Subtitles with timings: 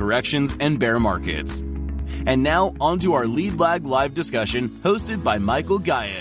[0.00, 1.60] corrections, and bear markets.
[2.24, 6.16] And now, on to our Lead Lag Live discussion hosted by Michael Gayed.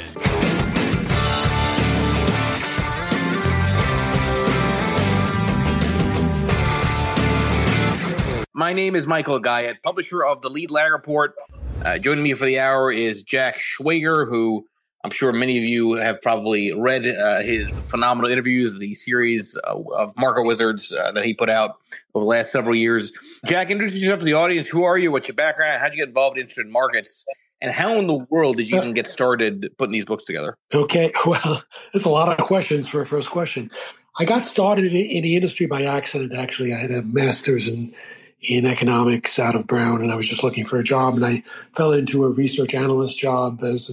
[8.53, 11.33] My name is Michael Gayed, publisher of the Lead Lag Report.
[11.81, 14.67] Uh, joining me for the hour is Jack Schwager, who
[15.03, 19.79] I'm sure many of you have probably read uh, his phenomenal interviews, the series uh,
[19.95, 21.77] of Market Wizards uh, that he put out
[22.13, 23.13] over the last several years.
[23.45, 24.67] Jack, introduce yourself to the audience.
[24.67, 25.11] Who are you?
[25.11, 25.79] What's your background?
[25.79, 27.25] How'd you get involved in markets?
[27.61, 30.57] And how in the world did you even get started putting these books together?
[30.73, 31.63] Okay, well,
[31.93, 33.69] there's a lot of questions for a first question.
[34.17, 36.73] I got started in the industry by accident, actually.
[36.73, 37.93] I had a master's in
[38.41, 41.43] in economics out of Brown, and I was just looking for a job, and I
[41.75, 43.91] fell into a research analyst job as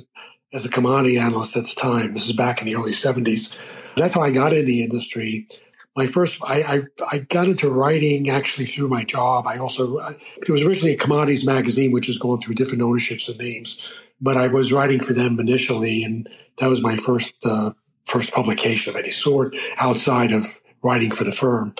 [0.52, 2.14] as a commodity analyst at the time.
[2.14, 3.54] This is back in the early '70s.
[3.96, 5.48] That's how I got in the industry.
[5.96, 9.46] My first, I, I, I got into writing actually through my job.
[9.46, 13.30] I also, I, it was originally a commodities magazine, which was going through different ownerships
[13.30, 13.80] and names,
[14.20, 17.72] but I was writing for them initially, and that was my first uh,
[18.04, 20.46] first publication of any sort outside of
[20.86, 21.74] writing for the firm.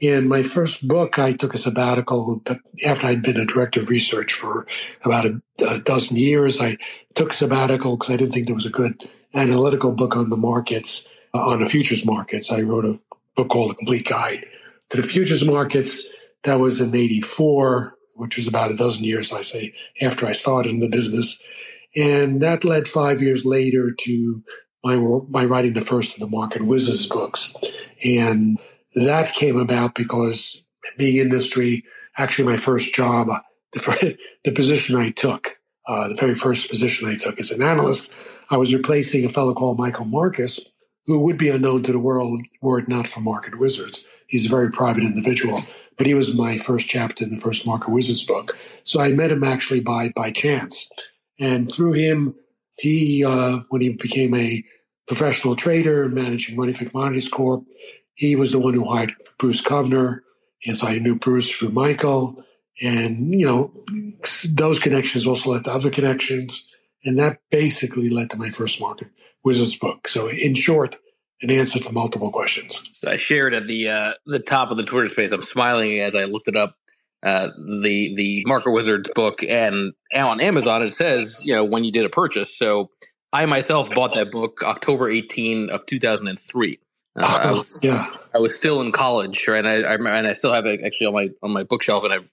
[0.00, 2.42] In my first book, I took a sabbatical
[2.84, 4.66] after I'd been a director of research for
[5.04, 6.60] about a, a dozen years.
[6.60, 6.76] I
[7.14, 11.06] took sabbatical because I didn't think there was a good analytical book on the markets,
[11.34, 12.50] uh, on the futures markets.
[12.50, 12.98] I wrote a
[13.36, 14.44] book called A Complete Guide
[14.90, 16.02] to the Futures Markets.
[16.42, 20.72] That was in 84, which was about a dozen years, I say, after I started
[20.72, 21.40] in the business.
[21.96, 24.42] And that led five years later to
[24.84, 24.96] my,
[25.28, 27.54] my writing the first of the Market Wizards books.
[28.04, 28.58] And
[28.94, 30.64] that came about because
[30.96, 31.84] being industry,
[32.16, 33.28] actually my first job,
[33.72, 35.56] the, the position I took,
[35.86, 38.10] uh, the very first position I took as an analyst,
[38.50, 40.60] I was replacing a fellow called Michael Marcus,
[41.06, 44.06] who would be unknown to the world were it not for Market Wizards.
[44.26, 45.62] He's a very private individual,
[45.96, 48.56] but he was my first chapter in the first Market Wizards book.
[48.84, 50.90] So I met him actually by by chance,
[51.40, 52.34] and through him,
[52.78, 54.64] he uh, when he became a
[55.06, 57.64] professional trader managing Money for Commodities Corp,
[58.14, 60.20] he was the one who hired Bruce Kovner.
[60.66, 62.44] And so I knew Bruce through Michael.
[62.80, 63.72] And, you know,
[64.44, 66.66] those connections also led to other connections.
[67.04, 69.08] And that basically led to my first market
[69.44, 70.08] Wizards book.
[70.08, 70.96] So in short,
[71.42, 72.82] an answer to multiple questions.
[73.06, 75.30] I shared at the uh, the top of the Twitter space.
[75.30, 76.74] I'm smiling as I looked it up.
[77.22, 81.90] Uh, the the Market Wizards book, and on Amazon it says you know when you
[81.90, 82.56] did a purchase.
[82.56, 82.90] So
[83.32, 86.78] I myself bought that book October 18 of 2003.
[87.16, 89.64] Uh, I was, yeah, I was still in college, right?
[89.64, 92.12] And I, I and I still have it actually on my on my bookshelf, and
[92.12, 92.30] I've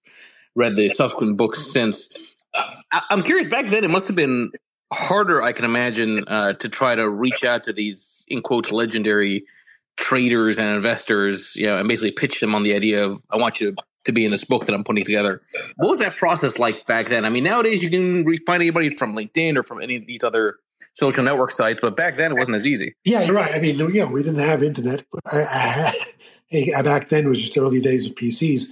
[0.56, 2.35] read the subsequent books since.
[2.53, 3.47] Uh, I, am curious.
[3.47, 4.52] Back then, it must have been
[4.94, 9.46] harder, I can imagine, uh, to try to reach out to these in quotes legendary
[9.97, 13.59] traders and investors, you know, and basically pitch them on the idea of I want
[13.59, 15.42] you to, to be in this book that I'm putting together.
[15.78, 17.26] What was that process like back then?
[17.26, 20.58] I mean, nowadays you can find anybody from LinkedIn or from any of these other
[20.94, 22.96] social network sites, but back then it wasn't as easy.
[23.04, 23.54] Yeah, you're right.
[23.54, 25.06] I mean, you know, we didn't have internet.
[25.26, 25.94] I,
[26.52, 28.68] I, back then it was just early days of PCs.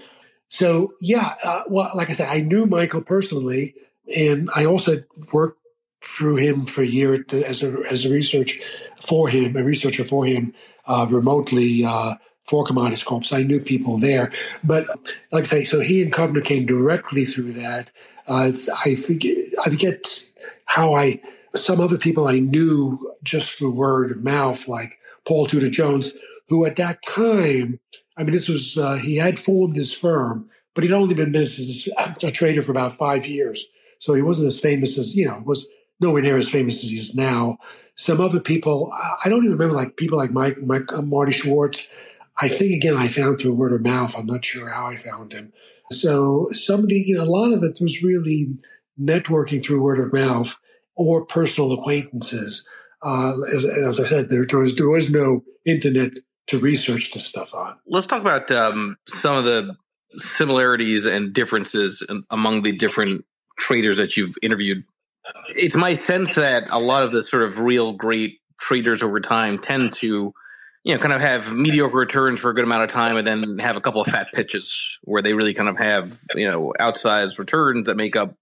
[0.49, 3.73] So yeah, uh, well, like I said, I knew Michael personally,
[4.15, 5.59] and I also worked
[6.03, 8.61] through him for a year as a as a research
[9.05, 10.53] for him, a researcher for him
[10.85, 11.83] uh, remotely.
[11.83, 13.25] Uh, for Commodities Corp.
[13.25, 14.31] So I knew people there.
[14.63, 14.87] But
[15.31, 17.89] like I say, so he and Kovner came directly through that.
[18.27, 18.51] Uh,
[18.85, 20.29] I forget, I forget
[20.65, 21.21] how I
[21.55, 26.13] some other people I knew just through word of mouth, like Paul Tudor Jones,
[26.49, 27.79] who at that time,
[28.17, 31.87] I mean, this was, uh, he had formed his firm, but he'd only been business
[32.23, 33.65] a trader for about five years.
[33.99, 35.67] So he wasn't as famous as, you know, was
[35.99, 37.57] nowhere near as famous as he is now.
[37.95, 38.91] Some other people,
[39.23, 41.87] I don't even remember, like people like Mike, Mike uh, Marty Schwartz.
[42.39, 44.15] I think, again, I found through word of mouth.
[44.17, 45.53] I'm not sure how I found him.
[45.91, 48.49] So somebody, you know, a lot of it was really
[48.99, 50.55] networking through word of mouth
[50.95, 52.65] or personal acquaintances.
[53.05, 56.13] Uh, as, as, I said, there, there, was there was no internet
[56.47, 57.75] to research this stuff on.
[57.85, 59.75] Let's talk about um, some of the
[60.15, 63.25] similarities and differences among the different
[63.57, 64.83] traders that you've interviewed.
[65.49, 69.57] It's my sense that a lot of the sort of real great traders over time
[69.57, 70.33] tend to
[70.83, 73.57] you know, kind of have mediocre returns for a good amount of time and then
[73.59, 77.39] have a couple of fat pitches where they really kind of have, you know, outsized
[77.39, 78.35] returns that make up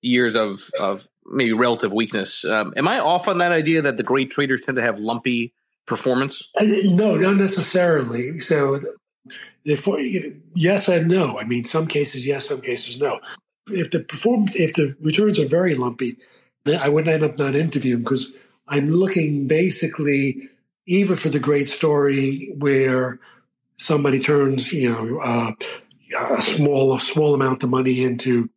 [0.00, 2.44] years of, of maybe relative weakness.
[2.44, 5.52] Um, am I off on that idea that the great traders tend to have lumpy
[5.86, 6.48] performance?
[6.60, 8.40] No, not necessarily.
[8.40, 8.80] So,
[9.64, 11.38] yes and no.
[11.38, 13.20] I mean, some cases yes, some cases no.
[13.68, 16.16] If the performance, if the returns are very lumpy,
[16.66, 18.32] I wouldn't end up not interviewing because
[18.68, 20.48] I'm looking basically
[20.86, 23.18] even for the great story where
[23.76, 25.52] somebody turns, you know, uh,
[26.36, 28.48] a small a small amount of money into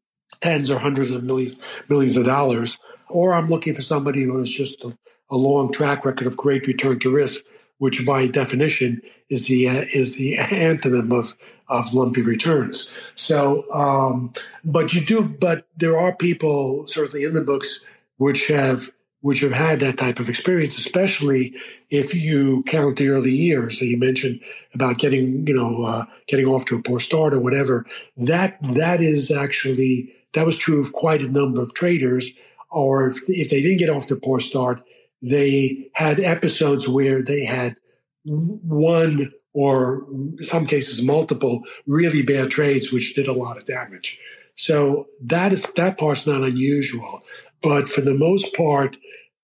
[0.42, 1.56] tens or hundreds of millions
[1.90, 2.78] millions of dollars,
[3.10, 4.98] or I'm looking for somebody who has just a,
[5.30, 7.44] a long track record of great return to risk,
[7.78, 11.36] which by definition is the uh, is the antonym of
[11.68, 12.90] of lumpy returns.
[13.16, 14.34] So, um,
[14.64, 17.80] but you do, but there are people certainly in the books
[18.18, 18.92] which have
[19.26, 21.52] which have had that type of experience, especially
[21.90, 24.40] if you count the early years that you mentioned
[24.76, 27.88] about getting, you know, uh, getting off to a poor start or whatever.
[28.18, 32.32] That that is actually that was true of quite a number of traders.
[32.70, 34.84] Or if, if they didn't get off to a poor start,
[35.24, 37.78] they had episodes where they had
[38.26, 40.06] one or
[40.42, 44.20] some cases multiple really bad trades, which did a lot of damage.
[44.56, 47.22] So that is that part's not unusual.
[47.66, 48.96] But for the most part,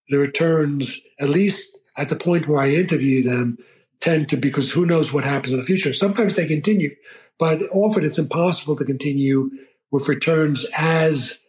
[0.10, 3.58] the returns, at least at the point where I interview them,
[4.00, 5.92] tend to because who knows what happens in the future.
[5.92, 6.96] Sometimes they continue,
[7.40, 9.50] but often it's impossible to continue
[9.90, 11.40] with returns as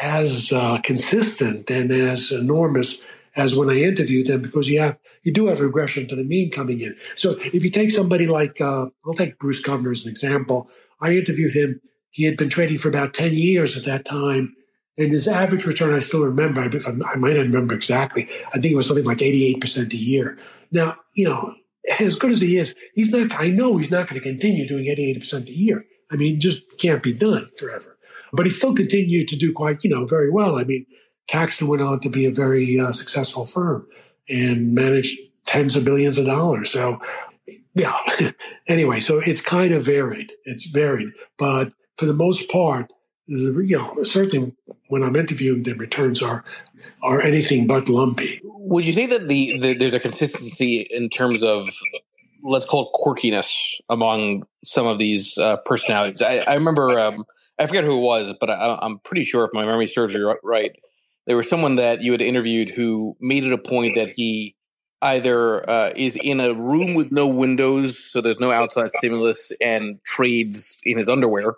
[0.00, 2.98] as uh, consistent and as enormous
[3.34, 6.52] as when I interviewed them because you have you do have regression to the mean
[6.52, 6.96] coming in.
[7.16, 10.70] So if you take somebody like uh, I'll take Bruce Kovner as an example.
[11.00, 11.80] I interviewed him.
[12.10, 14.54] He had been trading for about ten years at that time,
[14.98, 18.28] and his average return, I still remember, I, I might not remember exactly.
[18.48, 20.38] I think it was something like 88% a year.
[20.70, 21.54] Now, you know,
[21.98, 24.84] as good as he is, he's not, I know he's not going to continue doing
[24.84, 25.84] 88% a year.
[26.10, 27.96] I mean, just can't be done forever.
[28.32, 30.58] But he still continued to do quite, you know, very well.
[30.58, 30.86] I mean,
[31.26, 33.86] Caxton went on to be a very uh, successful firm
[34.28, 36.70] and managed tens of billions of dollars.
[36.70, 36.98] So,
[37.74, 37.96] yeah.
[38.68, 40.32] anyway, so it's kind of varied.
[40.44, 41.08] It's varied.
[41.38, 42.90] But for the most part,
[43.26, 44.54] you know, certainly
[44.88, 46.44] when I'm interviewing, the returns are
[47.02, 48.40] are anything but lumpy.
[48.44, 51.68] Would you say that the, the there's a consistency in terms of
[52.42, 53.54] let's call it quirkiness
[53.88, 56.20] among some of these uh, personalities?
[56.20, 57.24] I, I remember um,
[57.58, 60.20] I forget who it was, but I, I'm pretty sure if my memory serves me
[60.42, 60.72] right,
[61.26, 64.56] there was someone that you had interviewed who made it a point that he
[65.00, 70.02] either uh, is in a room with no windows, so there's no outside stimulus, and
[70.04, 71.54] trades in his underwear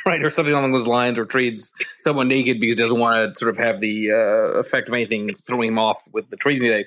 [0.06, 1.70] right, or something along those lines, or trades
[2.00, 5.34] someone naked because he doesn't want to sort of have the uh, effect of anything
[5.46, 6.86] throwing him off with the trading day.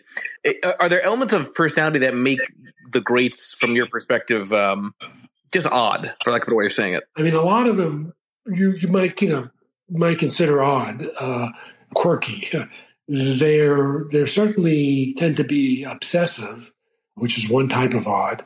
[0.64, 2.40] Uh, are there elements of personality that make
[2.92, 4.94] the greats, from your perspective, um,
[5.52, 7.04] just odd, for lack of a way of saying it?
[7.18, 8.14] I mean, a lot of them
[8.48, 9.50] you you might you know
[9.90, 11.50] might consider odd, uh,
[11.94, 12.50] quirky.
[13.08, 16.72] They're they certainly tend to be obsessive,
[17.16, 18.46] which is one type of odd,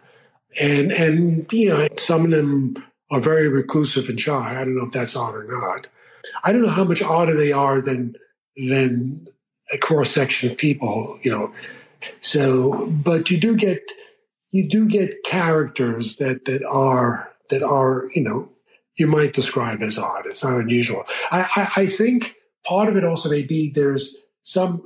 [0.60, 2.76] and and you know some of them
[3.12, 4.60] are very reclusive and shy.
[4.60, 5.88] I don't know if that's odd or not.
[6.44, 8.16] I don't know how much odder they are than
[8.56, 9.28] than
[9.72, 11.52] a cross section of people, you know.
[12.22, 13.82] So, but you do get
[14.52, 18.50] you do get characters that that are that are you know
[18.98, 20.26] you might describe as odd.
[20.26, 21.04] It's not unusual.
[21.32, 22.36] I, I, I think
[22.66, 24.84] part of it also may be there's some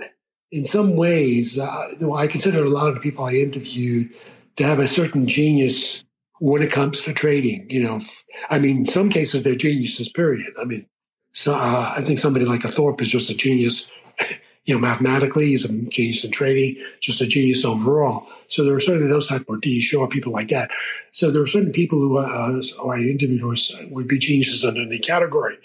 [0.51, 1.58] in some ways.
[1.58, 4.13] Uh, I consider a lot of the people I interviewed
[4.58, 6.04] to have a certain genius
[6.41, 7.67] when it comes to trading.
[7.69, 8.01] You know,
[8.50, 10.10] I mean, in some cases they're geniuses.
[10.10, 10.51] Period.
[10.60, 10.86] I mean,
[11.33, 13.89] so uh, I think somebody like a Thorp is just a genius.
[14.65, 18.27] You know, mathematically, he's a genius in trading, just a genius overall.
[18.48, 19.81] So there are certainly those type of D.
[19.81, 20.69] Shaw people like that.
[21.10, 23.55] So there are certain people who, uh, who I interviewed who
[23.89, 25.57] would be geniuses under the category.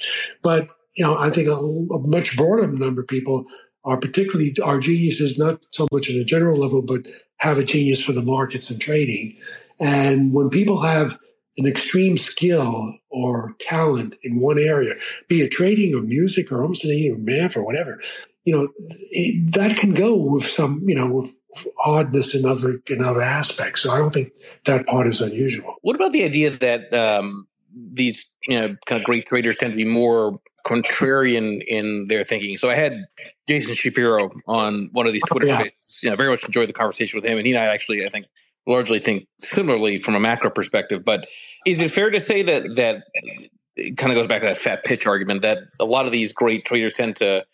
[0.42, 3.44] But you know, I think a, a much broader number of people
[3.84, 7.06] are particularly are geniuses, not so much at a general level, but
[7.36, 9.36] have a genius for the markets and trading.
[9.80, 11.18] And when people have
[11.58, 14.94] an extreme skill or talent in one area,
[15.28, 18.00] be it trading or music or almost anything or math or whatever,
[18.44, 18.68] you know,
[19.10, 21.34] it, that can go with some, you know, with
[21.84, 23.82] oddness in other in other aspects.
[23.82, 24.32] So I don't think
[24.66, 25.76] that part is unusual.
[25.82, 29.76] What about the idea that um, these you know kind of great traders tend to
[29.76, 32.56] be more contrarian in their thinking.
[32.56, 33.04] So I had
[33.46, 35.60] Jason Shapiro on one of these Twitter yeah.
[35.60, 36.02] spaces.
[36.02, 38.10] You know, very much enjoyed the conversation with him, and he and I actually, I
[38.10, 38.26] think,
[38.66, 41.04] largely think similarly from a macro perspective.
[41.04, 41.26] But
[41.64, 43.04] is it fair to say that that
[43.96, 46.64] kind of goes back to that fat pitch argument that a lot of these great
[46.64, 47.44] traders tend to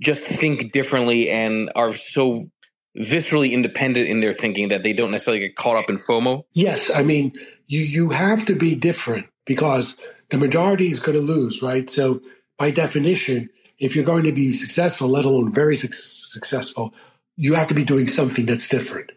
[0.00, 2.50] just think differently and are so
[2.96, 6.42] viscerally independent in their thinking that they don't necessarily get caught up in FOMO?
[6.52, 7.32] Yes, I mean
[7.66, 9.96] you you have to be different because
[10.30, 11.88] the majority is going to lose, right?
[11.88, 12.20] So
[12.58, 13.48] by definition,
[13.78, 16.94] if you're going to be successful, let alone very su- successful,
[17.36, 19.12] you have to be doing something that's different.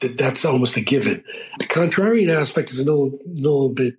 [0.00, 1.24] That's almost a given.
[1.58, 3.96] The contrarian aspect is a little, little bit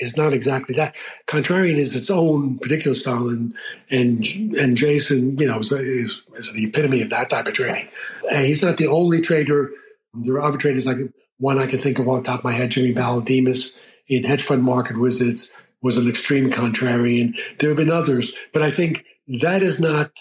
[0.00, 0.94] is not exactly that.
[1.26, 3.54] Contrarian is its own particular style, and
[3.90, 4.24] and
[4.56, 7.88] and Jason, you know, is, is, is the epitome of that type of trading.
[8.30, 9.70] And he's not the only trader.
[10.14, 10.98] There are other traders like
[11.38, 13.74] one I can think of off the top of my head, Jimmy Balodimas
[14.06, 15.50] in Hedge Fund Market Wizards
[15.82, 17.36] was an extreme contrarian.
[17.58, 19.04] There have been others, but I think
[19.40, 20.12] that is not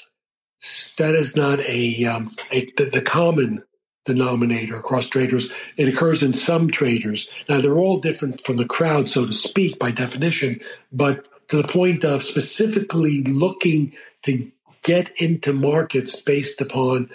[0.97, 3.63] that is not a, um, a the, the common
[4.05, 5.49] denominator across traders.
[5.77, 7.27] It occurs in some traders.
[7.47, 11.67] Now, they're all different from the crowd, so to speak, by definition, but to the
[11.67, 13.93] point of specifically looking
[14.23, 14.51] to
[14.83, 17.09] get into markets based upon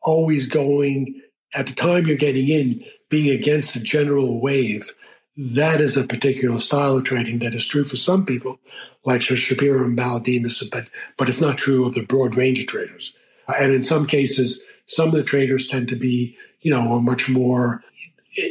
[0.00, 1.20] always going
[1.54, 4.94] at the time you're getting in, being against the general wave.
[5.36, 8.58] That is a particular style of trading that is true for some people,
[9.04, 13.14] like Shapiro and Balodimas, but, but it's not true of the broad range of traders.
[13.48, 17.82] And in some cases, some of the traders tend to be, you know, much more,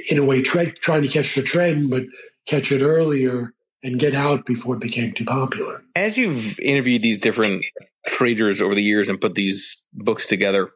[0.10, 2.03] in a way, trying to catch the trend, but
[2.48, 3.53] catch it earlier
[3.84, 5.84] and get out before it became too popular.
[5.96, 7.65] As you've interviewed these different
[8.08, 10.72] traders over the years and put these books together,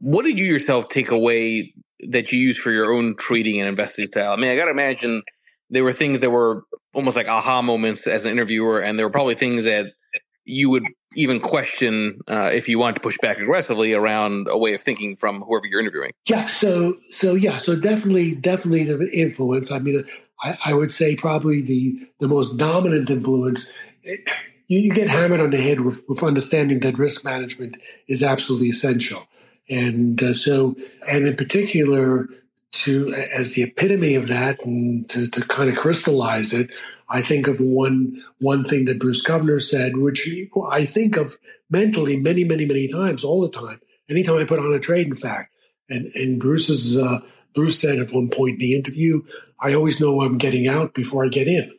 [0.00, 1.72] what did you yourself take away
[2.08, 4.32] that you use for your own trading and investing style?
[4.32, 5.22] I mean, I got to imagine
[5.70, 9.12] there were things that were almost like aha moments as an interviewer, and there were
[9.12, 9.86] probably things that
[10.44, 10.84] you would
[11.14, 15.16] even question uh, if you want to push back aggressively around a way of thinking
[15.16, 16.12] from whoever you're interviewing.
[16.26, 16.46] Yeah.
[16.46, 17.58] So so yeah.
[17.58, 19.70] So definitely definitely the influence.
[19.70, 20.04] I mean,
[20.42, 23.70] I, I would say probably the the most dominant influence.
[24.04, 27.76] You, you get hammered on the head with, with understanding that risk management
[28.08, 29.26] is absolutely essential,
[29.68, 30.76] and uh, so
[31.08, 32.28] and in particular
[32.72, 36.74] to as the epitome of that and to, to kind of crystallize it
[37.12, 40.26] I think of one one thing that Bruce Kovner said, which
[40.70, 41.36] I think of
[41.70, 43.80] mentally many, many, many times, all the time.
[44.08, 45.54] Anytime I put on a trade, in fact,
[45.90, 47.20] and and Bruce's uh,
[47.54, 49.20] Bruce said at one point in the interview,
[49.60, 51.70] I always know I'm getting out before I get in,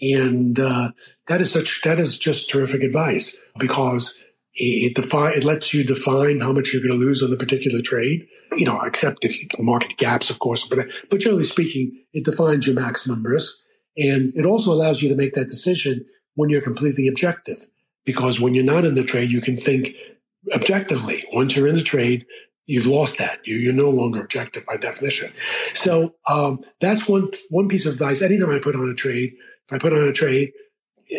[0.00, 0.92] and uh,
[1.26, 4.14] that is such that is just terrific advice because
[4.54, 7.82] it define it lets you define how much you're going to lose on a particular
[7.82, 8.28] trade.
[8.52, 12.64] You know, except if you market gaps, of course, but but generally speaking, it defines
[12.64, 13.56] your maximum risk
[13.98, 17.66] and it also allows you to make that decision when you're completely objective.
[18.04, 19.94] Because when you're not in the trade, you can think
[20.54, 21.24] objectively.
[21.32, 22.24] Once you're in the trade,
[22.66, 23.46] you've lost that.
[23.46, 25.32] You, are no longer objective by definition.
[25.74, 28.22] So um, that's one one piece of advice.
[28.22, 29.34] Anytime I put on a trade,
[29.66, 30.52] if I put on a trade,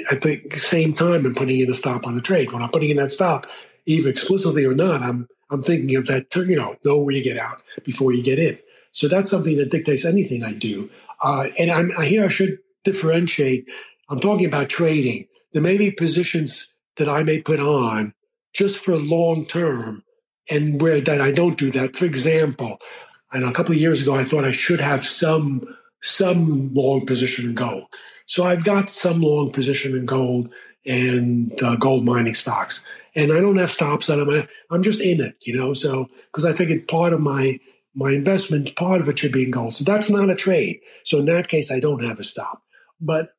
[0.09, 2.51] at the same time I'm putting in a stop on the trade.
[2.51, 3.45] When I'm putting in that stop,
[3.85, 6.33] even explicitly or not, I'm I'm thinking of that.
[6.35, 8.57] You know, know where you get out before you get in.
[8.91, 10.89] So that's something that dictates anything I do.
[11.21, 13.69] Uh, and I'm, I here I should differentiate.
[14.09, 15.27] I'm talking about trading.
[15.53, 16.67] There may be positions
[16.97, 18.13] that I may put on
[18.53, 20.03] just for long term
[20.49, 21.95] and where that I don't do that.
[21.95, 22.79] For example,
[23.31, 25.61] and a couple of years ago, I thought I should have some
[26.01, 27.85] some long position in gold.
[28.25, 30.49] So I've got some long position in gold
[30.85, 32.81] and uh, gold mining stocks,
[33.15, 34.47] and I don't have stops on them.
[34.71, 35.73] I'm just in it, you know.
[35.73, 37.59] So because I figured part of my
[37.95, 39.73] my investment, part of it should be in gold.
[39.73, 40.79] So that's not a trade.
[41.03, 42.61] So in that case, I don't have a stop.
[43.01, 43.29] But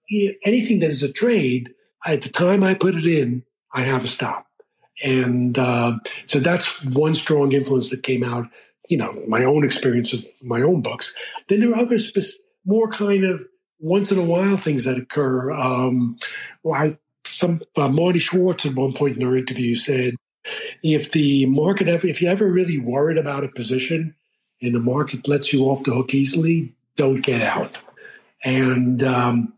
[0.44, 1.74] anything that is a trade,
[2.06, 4.46] at the time I put it in, I have a stop.
[5.02, 8.46] And uh, so that's one strong influence that came out,
[8.88, 11.14] you know, my own experience of my own books.
[11.48, 13.40] Then there are other spe- more kind of
[13.78, 15.50] once in a while things that occur.
[15.52, 16.18] Um,
[16.62, 20.14] well, I, some uh, Marty Schwartz at one point in our interview said,
[20.82, 24.14] if the market ever, if you're ever really worried about a position
[24.60, 27.78] and the market lets you off the hook easily, don't get out.
[28.44, 29.52] And um,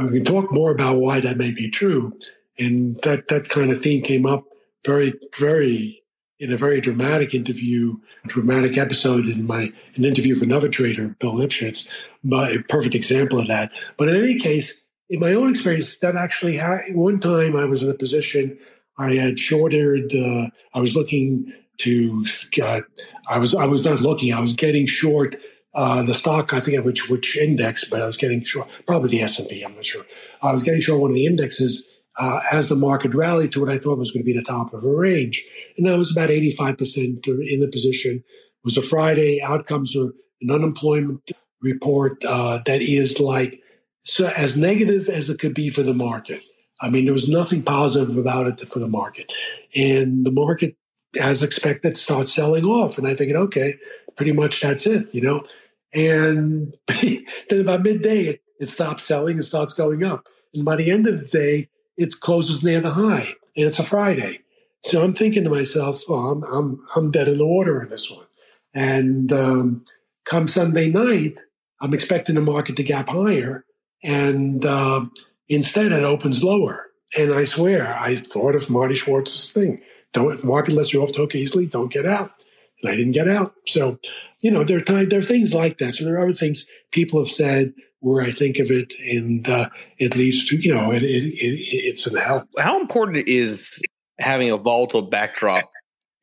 [0.00, 2.18] we can talk more about why that may be true.
[2.58, 4.44] And that, that kind of theme came up
[4.84, 6.02] very, very
[6.38, 7.96] in a very dramatic interview,
[8.26, 11.86] dramatic episode in my an interview with another trader, Bill Lipschutz,
[12.24, 13.70] but a perfect example of that.
[13.96, 14.74] But in any case,
[15.08, 18.58] in my own experience, that actually had, one time I was in a position
[18.98, 20.12] I had shorted.
[20.14, 22.24] Uh, I was looking to.
[22.60, 22.80] Uh,
[23.28, 24.32] I was I was not looking.
[24.32, 25.36] I was getting short
[25.74, 29.22] uh, the stock, I forget which which index, but I was getting short, probably the
[29.22, 29.62] S and P.
[29.62, 30.04] I'm not sure.
[30.42, 31.86] I was getting short one of the indexes
[32.16, 34.74] uh, as the market rallied to what I thought was going to be the top
[34.74, 35.42] of a range,
[35.78, 38.16] and I was about 85 percent in the position.
[38.16, 39.40] It was a Friday.
[39.40, 40.12] Outcomes are
[40.42, 41.30] an unemployment
[41.62, 43.60] report uh, that is like
[44.02, 46.42] so as negative as it could be for the market.
[46.82, 49.32] I mean, there was nothing positive about it for the market,
[49.74, 50.76] and the market,
[51.18, 52.98] as expected, starts selling off.
[52.98, 53.76] And I figured, okay,
[54.16, 55.44] pretty much that's it, you know.
[55.94, 60.28] And then about midday, it, it stops selling and starts going up.
[60.54, 63.84] And by the end of the day, it closes near the high, and it's a
[63.84, 64.40] Friday.
[64.84, 68.10] So I'm thinking to myself, oh, I'm I'm I'm dead in the water in this
[68.10, 68.26] one.
[68.74, 69.84] And um,
[70.24, 71.38] come Sunday night,
[71.80, 73.64] I'm expecting the market to gap higher,
[74.02, 75.04] and uh,
[75.48, 76.86] instead it opens lower.
[77.16, 79.82] And I swear, I thought of Marty Schwartz's thing:
[80.12, 82.42] don't if market lets you off too easily, don't get out
[82.82, 83.54] and I didn't get out.
[83.66, 83.98] So,
[84.42, 85.94] you know, there are time, there are things like that.
[85.94, 89.68] So there are other things people have said where I think of it, and uh,
[89.98, 92.48] it leads to you know, it, it, it, it's an help.
[92.58, 93.80] How important is
[94.18, 95.70] having a volatile backdrop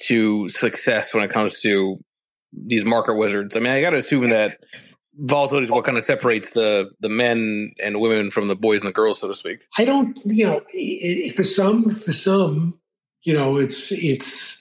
[0.04, 1.98] to success when it comes to
[2.52, 3.56] these market wizards?
[3.56, 4.60] I mean, I got to assume that
[5.16, 8.90] volatility is what kind of separates the the men and women from the boys and
[8.90, 9.60] the girls, so to speak.
[9.78, 10.62] I don't, you know,
[11.34, 12.78] for some, for some,
[13.24, 14.58] you know, it's it's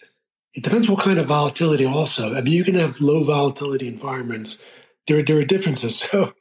[0.55, 2.35] it depends what kind of volatility also.
[2.35, 4.59] I mean, you can have low volatility environments.
[5.07, 6.05] There, there are differences.
[6.13, 6.35] So,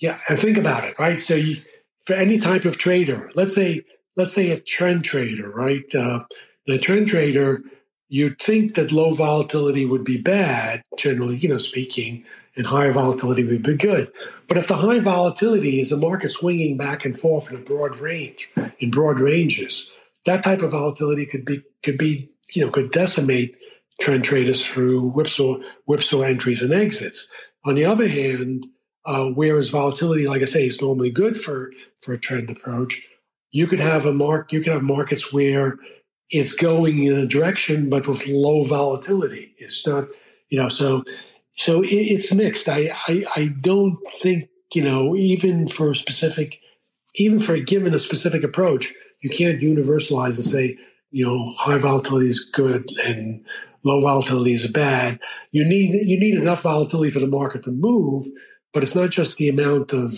[0.00, 1.20] yeah, and think about it, right?
[1.20, 1.58] So, you,
[2.06, 3.84] for any type of trader, let's say,
[4.16, 5.84] let's say a trend trader, right?
[5.94, 6.24] Uh,
[6.66, 7.62] the trend trader,
[8.08, 12.24] you'd think that low volatility would be bad, generally, you know, speaking,
[12.56, 14.12] and higher volatility would be good.
[14.48, 17.96] But if the high volatility is a market swinging back and forth in a broad
[17.98, 19.90] range, in broad ranges,
[20.24, 23.56] that type of volatility could be could be you know could decimate
[24.00, 27.26] trend traders through whipsaw whipsaw entries and exits.
[27.64, 28.66] On the other hand,
[29.04, 33.02] uh, whereas volatility, like I say, is normally good for for a trend approach,
[33.50, 35.78] you could have a mark you could have markets where
[36.30, 39.54] it's going in a direction but with low volatility.
[39.58, 40.08] It's not
[40.48, 41.04] you know so
[41.56, 42.68] so it, it's mixed.
[42.68, 46.58] I, I I don't think you know even for specific
[47.16, 50.76] even for a given a specific approach you can't universalize and say,
[51.10, 53.44] you know, high volatility is good and
[53.84, 55.18] low volatility is bad.
[55.52, 58.26] You need you need enough volatility for the market to move,
[58.72, 60.14] but it's not just the amount of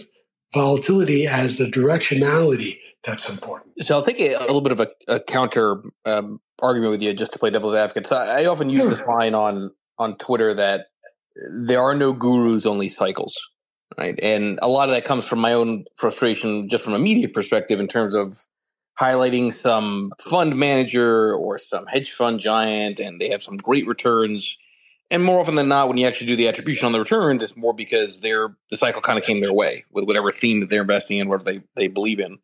[0.53, 3.85] volatility as the directionality that's important.
[3.85, 7.13] So I'll take a, a little bit of a, a counter um, argument with you
[7.13, 8.07] just to play devil's advocate.
[8.07, 8.91] So I, I often use sure.
[8.91, 10.87] this line on on Twitter that
[11.67, 13.37] there are no gurus, only cycles.
[13.99, 14.19] Right.
[14.21, 17.79] And a lot of that comes from my own frustration just from a media perspective
[17.79, 18.39] in terms of
[18.99, 24.57] highlighting some fund manager or some hedge fund giant and they have some great returns.
[25.11, 27.57] And more often than not, when you actually do the attribution on the returns, it's
[27.57, 30.83] more because they're the cycle kind of came their way with whatever theme that they're
[30.83, 32.39] investing in, whatever they, they believe in.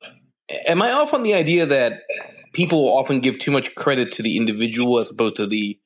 [0.67, 2.03] Am I off on the idea that
[2.53, 5.79] people often give too much credit to the individual as opposed to the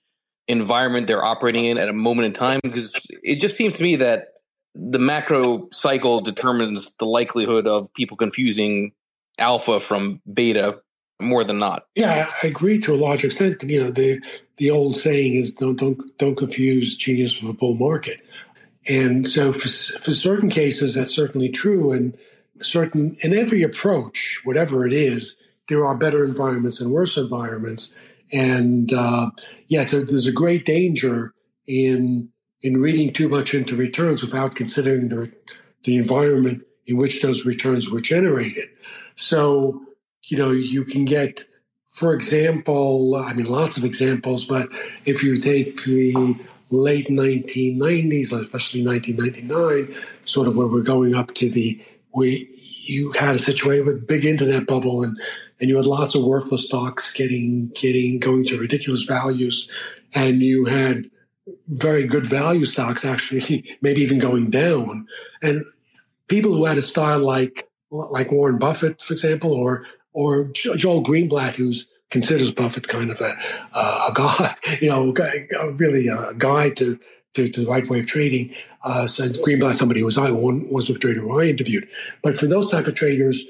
[0.49, 2.61] environment they're operating in at a moment in time?
[2.63, 4.29] Because it just seems to me that
[4.75, 8.93] the macro cycle determines the likelihood of people confusing
[9.39, 10.81] alpha from beta
[11.21, 11.87] more than not.
[11.95, 13.63] Yeah, I agree to a large extent.
[13.63, 14.21] You know, the
[14.57, 18.21] the old saying is don't don't don't confuse genius with a bull market.
[18.87, 19.69] And so for,
[20.01, 21.93] for certain cases, that's certainly true.
[21.93, 22.17] And
[22.61, 25.37] certain in every approach, whatever it is,
[25.69, 27.95] there are better environments and worse environments.
[28.33, 29.31] And uh,
[29.69, 31.33] yeah, so there's a great danger
[31.67, 32.29] in
[32.61, 35.33] in reading too much into returns without considering the
[35.85, 38.69] the environment in which those returns were generated.
[39.17, 39.83] So,
[40.25, 41.45] you know, you can get,
[41.93, 44.69] for example, I mean, lots of examples, but
[45.05, 46.37] if you take the
[46.71, 51.81] late 1990s, especially 1999, sort of where we're going up to the,
[52.15, 52.49] we,
[52.87, 55.19] you had a situation with big internet bubble and,
[55.61, 59.69] and you had lots of worthless stocks getting, getting, going to ridiculous values.
[60.15, 61.11] And you had
[61.69, 65.07] very good value stocks actually maybe even going down.
[65.43, 65.65] And
[66.29, 71.55] people who had a style like like Warren Buffett, for example, or or Joel Greenblatt,
[71.55, 73.37] who's considers Buffett kind of a
[73.73, 75.13] uh, a guy, you know,
[75.73, 76.99] really a guide to,
[77.35, 78.55] to, to the right way of trading.
[78.83, 81.89] Uh, so Greenblatt, somebody who was I one was a trader who I interviewed,
[82.23, 83.45] but for those type of traders,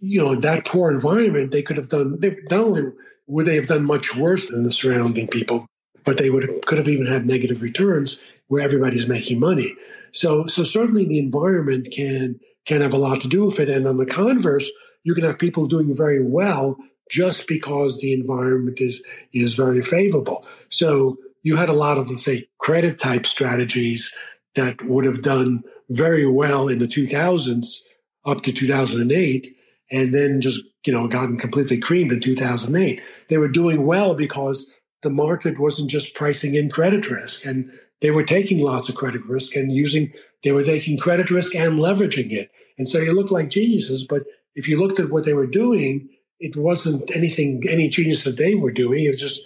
[0.00, 2.18] you know, that poor environment, they could have done.
[2.20, 2.82] They, not only
[3.26, 5.66] would they have done much worse than the surrounding people,
[6.04, 9.74] but they would have, could have even had negative returns where everybody's making money.
[10.12, 13.68] So, so certainly the environment can can have a lot to do with it.
[13.68, 14.70] And on the converse,
[15.02, 16.76] you can have people doing very well
[17.10, 20.46] just because the environment is is very favorable.
[20.68, 24.12] So you had a lot of let's say credit type strategies
[24.54, 27.80] that would have done very well in the 2000s
[28.24, 29.54] up to 2008
[29.90, 34.66] and then just you know gotten completely creamed in 2008 they were doing well because
[35.02, 39.24] the market wasn't just pricing in credit risk and they were taking lots of credit
[39.26, 40.10] risk and using
[40.44, 44.22] they were taking credit risk and leveraging it and so you look like geniuses but
[44.54, 46.08] if you looked at what they were doing
[46.40, 49.40] it wasn't anything any genius that they were doing it was just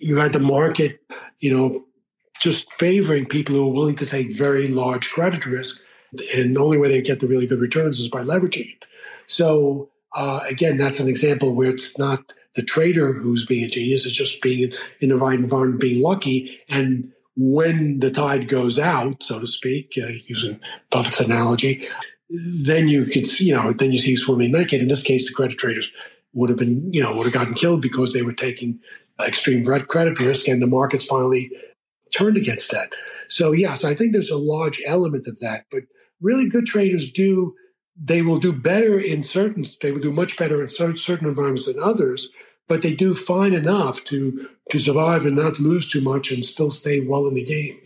[0.00, 1.00] you had the market
[1.40, 1.84] you know
[2.40, 5.80] just favoring people who are willing to take very large credit risk.
[6.34, 8.86] And the only way they get the really good returns is by leveraging it.
[9.26, 14.06] So uh, again, that's an example where it's not the trader who's being a genius;
[14.06, 16.58] it's just being in the right environment, being lucky.
[16.68, 20.58] And when the tide goes out, so to speak, uh, using
[20.90, 21.86] Buffett's analogy,
[22.30, 24.80] then you could see, you know, then you see swimming naked.
[24.80, 25.90] In this case, the credit traders
[26.32, 28.80] would have been, you know, would have gotten killed because they were taking
[29.20, 31.50] extreme credit risk, and the markets finally
[32.14, 32.94] turned against that.
[33.28, 35.66] So yes, I think there's a large element of that.
[35.70, 35.82] But
[36.20, 37.54] really good traders do
[37.98, 41.78] they will do better in certain they will do much better in certain environments than
[41.78, 42.28] others
[42.68, 46.70] but they do fine enough to to survive and not lose too much and still
[46.70, 47.78] stay well in the game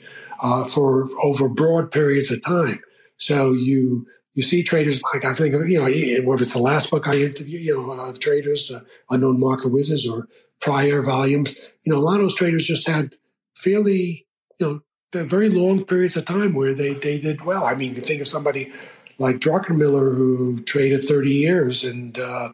[0.42, 2.80] uh, for over broad periods of time
[3.16, 7.06] so you you see traders like I think you know whether it's the last book
[7.06, 10.28] I interview you know of traders uh, unknown market wizards or
[10.60, 13.16] prior volumes you know a lot of those traders just had
[13.60, 14.26] fairly,
[14.58, 14.80] you know,
[15.12, 17.64] very long periods of time where they, they did well.
[17.64, 18.72] I mean, you think of somebody
[19.18, 21.84] like Druckenmiller who traded 30 years.
[21.84, 22.52] And uh,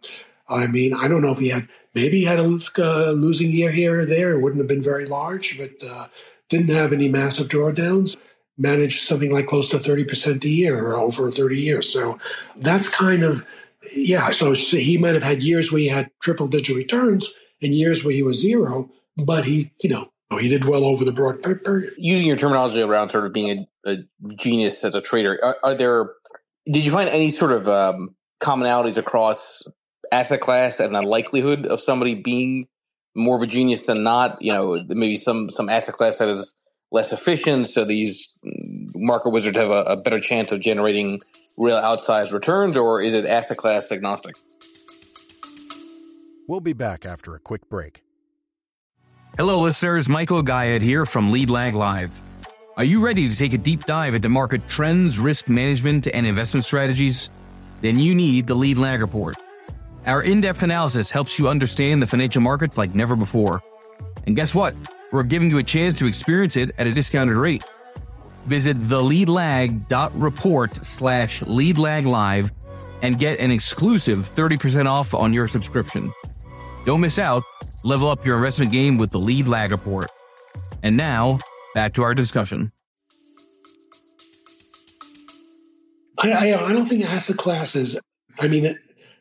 [0.48, 3.70] I mean, I don't know if he had, maybe he had a uh, losing year
[3.70, 4.32] here or there.
[4.32, 6.09] It wouldn't have been very large, but uh,
[6.48, 8.16] didn't have any massive drawdowns.
[8.59, 11.92] Managed something like close to 30% a year over 30 years.
[11.92, 12.18] So
[12.56, 13.44] that's kind of,
[13.94, 14.30] yeah.
[14.30, 17.28] So he might have had years where he had triple digit returns
[17.61, 20.09] and years where he was zero, but he, you know,
[20.40, 21.94] he did well over the broad period.
[21.98, 23.96] Using your terminology around sort of being a, a
[24.37, 26.11] genius as a trader, are, are, there?
[26.66, 29.62] Did you find any sort of um, commonalities across
[30.12, 32.68] asset class and the likelihood of somebody being
[33.14, 34.40] more of a genius than not?
[34.40, 36.54] You know, maybe some some asset class that is
[36.90, 38.28] less efficient, so these
[38.94, 41.20] market wizards have a, a better chance of generating
[41.56, 44.36] real outsized returns, or is it asset class agnostic?
[46.48, 48.02] We'll be back after a quick break.
[49.36, 50.08] Hello, listeners.
[50.08, 52.12] Michael Gayed here from Lead Lag Live.
[52.76, 56.64] Are you ready to take a deep dive into market trends, risk management, and investment
[56.64, 57.30] strategies?
[57.80, 59.36] Then you need the Lead Lag Report.
[60.06, 63.62] Our in depth analysis helps you understand the financial markets like never before.
[64.26, 64.74] And guess what?
[65.12, 67.64] We're giving you a chance to experience it at a discounted rate.
[68.46, 72.50] Visit theleadlag.report slash leadlaglive
[73.02, 76.12] and get an exclusive 30% off on your subscription.
[76.84, 77.42] Don't miss out
[77.86, 80.10] Level up your investment game with the lead lag report.
[80.82, 81.38] And now,
[81.72, 82.72] back to our discussion.
[86.18, 87.96] I, I, I don't think asset classes,
[88.40, 88.76] I mean,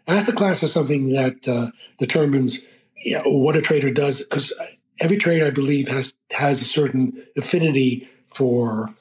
[0.08, 2.60] asset class is something that uh, determines
[3.04, 4.54] you know, what a trader does because
[5.00, 8.94] every trader, I believe, has has a certain affinity for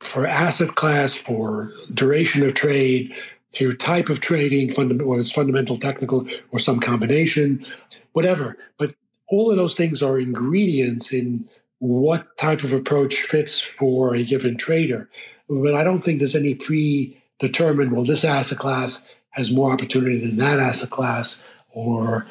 [0.00, 3.14] for asset class, for duration of trade,
[3.52, 7.64] through type of trading, fundamental, whether it's fundamental, technical, or some combination,
[8.12, 8.56] whatever.
[8.78, 8.94] But
[9.28, 11.48] all of those things are ingredients in
[11.80, 15.08] what type of approach fits for a given trader.
[15.48, 20.36] But I don't think there's any predetermined, well, this asset class has more opportunity than
[20.36, 22.26] that asset class, or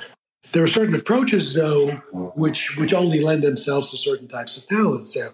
[0.51, 1.91] there are certain approaches though
[2.35, 5.07] which which only lend themselves to certain types of talent.
[5.07, 5.33] So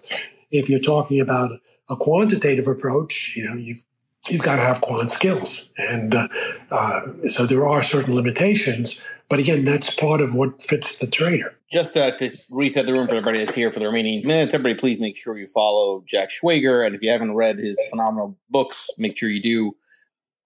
[0.50, 3.84] if you're talking about a quantitative approach, you know, you've
[4.28, 6.28] you've got to have quant skills, and uh,
[6.70, 9.00] uh, so there are certain limitations.
[9.30, 11.54] But again, that's part of what fits the trader.
[11.72, 14.78] Just uh, to reset the room for everybody that's here for the remaining minutes, everybody
[14.78, 16.84] please make sure you follow Jack Schwager.
[16.84, 19.74] And if you haven't read his phenomenal books, make sure you do.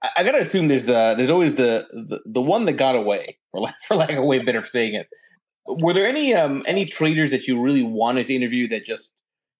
[0.02, 3.38] I, I gotta assume there's uh, there's always the, the, the one that got away,
[3.50, 5.08] for lack, for lack of a way better saying it.
[5.66, 9.10] Were there any um, any traders that you really wanted to interview that just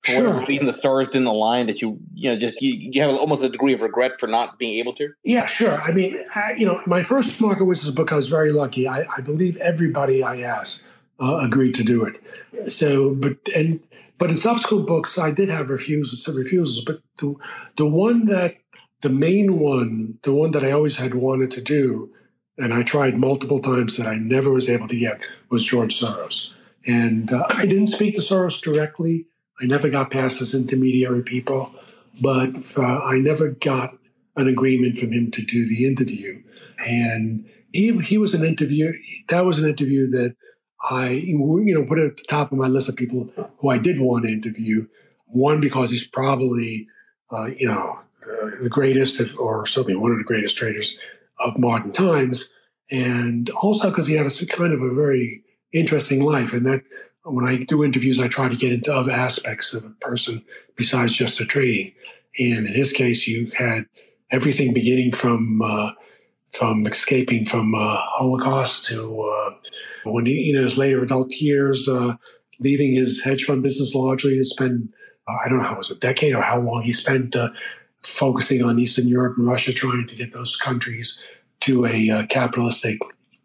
[0.04, 0.24] for sure.
[0.24, 3.42] whatever reason the stars didn't align that you you know just you, you have almost
[3.42, 6.66] a degree of regret for not being able to yeah sure i mean I, you
[6.66, 10.40] know my first market wizards book i was very lucky i, I believe everybody i
[10.40, 10.82] asked
[11.20, 13.80] uh, agreed to do it so but and
[14.18, 17.34] but in subsequent books i did have refusals some refusals but the
[17.76, 18.56] the one that
[19.02, 22.10] the main one the one that i always had wanted to do
[22.58, 26.48] and i tried multiple times that i never was able to get was george soros
[26.86, 29.26] and uh, i didn't speak to soros directly
[29.60, 31.72] I never got past his intermediary people,
[32.20, 33.96] but uh, I never got
[34.36, 36.40] an agreement from him to do the interview.
[36.86, 38.92] And he, he was an interview,
[39.28, 40.36] that was an interview that
[40.88, 44.00] I, you know, put at the top of my list of people who I did
[44.00, 44.86] want to interview.
[45.26, 46.86] One, because he's probably
[47.30, 47.98] uh, you know,
[48.60, 50.98] the greatest, or certainly one of the greatest traders
[51.40, 52.48] of modern times,
[52.90, 56.82] and also because he had a kind of a very interesting life, and that
[57.24, 60.42] when I do interviews, I try to get into other aspects of a person
[60.76, 61.92] besides just the trading.
[62.38, 63.86] And in his case, you had
[64.30, 65.92] everything beginning from uh,
[66.52, 69.50] from escaping from uh, Holocaust to uh,
[70.04, 72.14] when he, in his later adult years, uh,
[72.60, 74.88] leaving his hedge fund business largely to spend
[75.28, 77.50] uh, I don't know how it was a decade or how long he spent uh,
[78.06, 81.20] focusing on Eastern Europe and Russia, trying to get those countries
[81.60, 82.98] to a capitalistic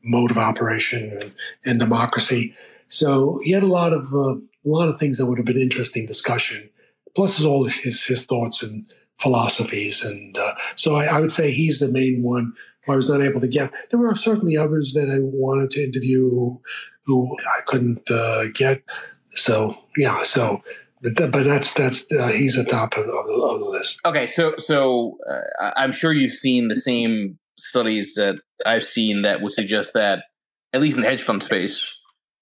[0.03, 1.31] mode of operation and,
[1.65, 2.53] and democracy.
[2.87, 5.59] So he had a lot of uh, a lot of things that would have been
[5.59, 6.69] interesting discussion.
[7.15, 8.85] Plus, all his his thoughts and
[9.17, 12.53] philosophies, and uh, so I, I, would say he's the main one.
[12.87, 13.71] I was not able to get.
[13.89, 16.61] There were certainly others that I wanted to interview who,
[17.05, 18.83] who I couldn't uh, get.
[19.35, 20.61] So yeah, so
[21.03, 23.99] but, but that's that's uh, he's at the top of, of, of, the list.
[24.05, 29.41] Okay, so so uh, I'm sure you've seen the same studies that I've seen that
[29.41, 30.25] would suggest that
[30.73, 31.87] at least in the hedge fund space,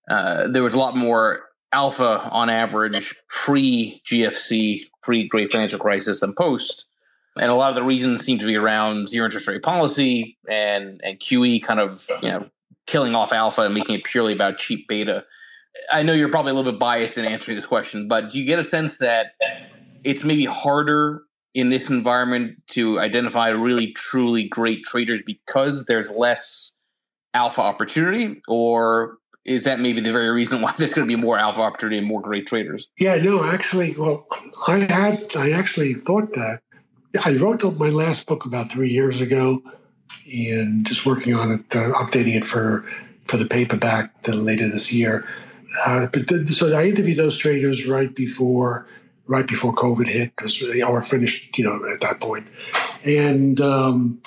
[0.09, 6.21] uh, there was a lot more alpha on average pre GFC, pre Great Financial Crisis
[6.21, 6.85] than post.
[7.37, 10.99] And a lot of the reasons seem to be around zero interest rate policy and,
[11.03, 12.49] and QE kind of you know
[12.87, 15.23] killing off alpha and making it purely about cheap beta.
[15.91, 18.45] I know you're probably a little bit biased in answering this question, but do you
[18.45, 19.33] get a sense that
[20.03, 26.71] it's maybe harder in this environment to identify really truly great traders because there's less
[27.33, 31.37] alpha opportunity, or is that maybe the very reason why there's going to be more
[31.37, 32.87] alpha opportunity and more great traders?
[32.97, 34.27] Yeah, no, actually, well,
[34.67, 36.61] I had, I actually thought that.
[37.25, 39.61] I wrote up my last book about three years ago,
[40.31, 42.85] and just working on it, uh, updating it for
[43.25, 45.27] for the paperback later this year.
[45.85, 48.87] Uh, but the, so I interviewed those traders right before
[49.27, 52.47] right before COVID hit, because or finished, you know, at that point,
[53.05, 54.21] and um,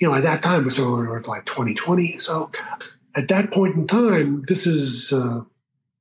[0.00, 0.78] you know, at that time it was
[1.26, 2.18] like 2020.
[2.18, 2.50] So
[3.14, 5.42] at that point in time, this is uh,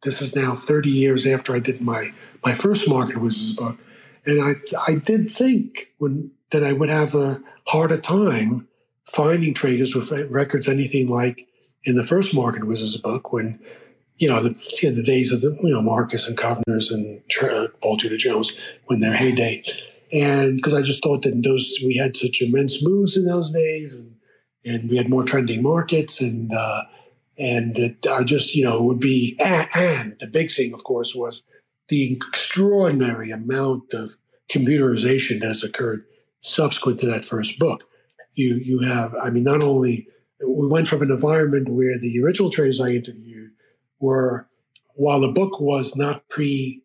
[0.04, 2.10] this is now 30 years after I did my
[2.46, 3.78] my first Market Wizards book,
[4.26, 4.56] and I
[4.88, 8.68] I did think when that I would have a harder time
[9.06, 11.48] finding traders with records anything like
[11.84, 13.60] in the first Market Wizards book when
[14.20, 17.22] you know the, you know, the days of the you know Marcus and Kovners and
[17.82, 18.56] Paul Tudor Jones
[18.86, 19.64] when their heyday,
[20.14, 23.96] and because I just thought that those we had such immense moves in those days
[23.96, 24.16] and
[24.66, 26.84] and we had more trending markets and uh,
[27.40, 31.16] and that I just, you know, would be, and, and the big thing, of course,
[31.16, 31.42] was
[31.88, 34.16] the extraordinary amount of
[34.52, 36.04] computerization that has occurred
[36.42, 37.86] subsequent to that first book.
[38.34, 40.08] You, you have, I mean, not only
[40.46, 43.39] we went from an environment where the original traders I interviewed
[44.00, 44.48] were,
[44.96, 46.82] while the book was not pre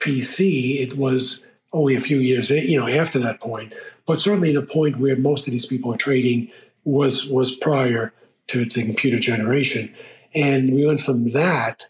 [0.00, 1.40] PC, it was
[1.72, 3.74] only a few years, you know, after that point.
[4.06, 6.50] But certainly the point where most of these people are trading
[6.84, 8.12] was was prior
[8.48, 9.92] to the computer generation.
[10.34, 11.84] And we went from that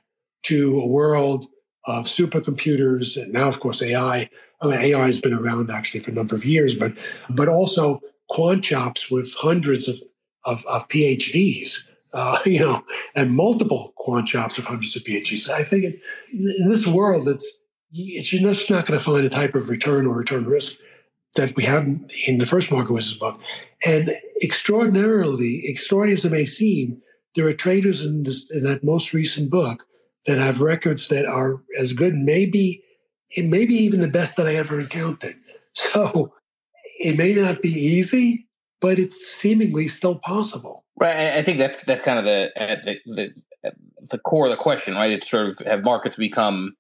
[0.45, 1.47] to a world
[1.87, 4.29] of supercomputers, and now, of course, AI.
[4.61, 6.93] I mean, AI has been around actually for a number of years, but
[7.31, 9.97] but also quant shops with hundreds of
[10.45, 11.79] of, of PhDs,
[12.19, 15.49] uh, you know, and multiple quant shops with hundreds of PhDs.
[15.49, 16.01] I think it,
[16.33, 17.47] in this world, it's
[17.93, 20.77] it's you're just not going to find a type of return or return risk
[21.37, 21.85] that we had
[22.27, 23.41] in the first Market Wizards book.
[23.85, 27.01] And extraordinarily, extraordinary as it may seem,
[27.35, 29.85] there are traders in, this, in that most recent book
[30.27, 32.83] that have records that are as good, maybe,
[33.37, 35.37] it may be even the best that I ever encountered.
[35.75, 36.33] So
[36.99, 38.48] it may not be easy,
[38.81, 40.85] but it's seemingly still possible.
[40.99, 41.35] Right.
[41.35, 43.73] I think that's that's kind of the the the,
[44.11, 45.13] the core of the question, right?
[45.13, 46.75] It's sort of have markets become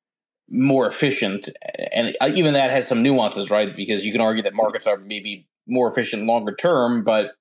[0.50, 1.48] more efficient
[1.92, 5.46] and even that has some nuances right because you can argue that markets are maybe
[5.66, 7.32] more efficient longer term but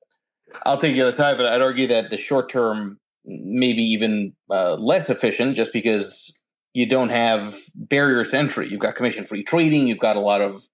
[0.65, 4.73] i'll take the other side it i'd argue that the short term maybe even uh,
[4.75, 6.33] less efficient just because
[6.73, 10.41] you don't have barriers to entry you've got commission free trading you've got a lot
[10.41, 10.67] of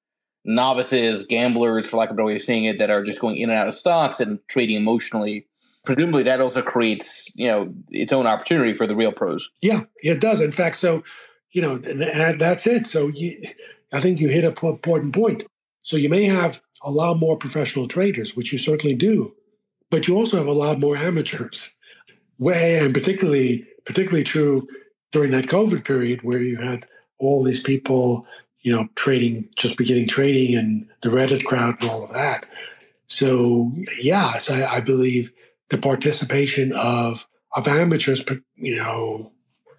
[0.46, 3.38] novices gamblers for lack of a better way of saying it that are just going
[3.38, 5.48] in and out of stocks and trading emotionally
[5.86, 10.20] presumably that also creates you know its own opportunity for the real pros yeah it
[10.20, 11.02] does in fact so
[11.54, 12.86] you know, and that's it.
[12.86, 13.42] So you,
[13.94, 15.44] I think you hit a important point.
[15.82, 19.34] So you may have a lot more professional traders, which you certainly do,
[19.90, 21.72] but you also have a lot more amateurs.
[22.40, 24.68] Way and particularly, particularly true
[25.12, 26.88] during that COVID period where you had
[27.20, 28.26] all these people,
[28.64, 32.46] you know, trading, just beginning trading and the Reddit crowd and all of that.
[33.08, 35.32] So, yes, I, I believe
[35.70, 38.24] the participation of of amateurs,
[38.56, 39.32] you know,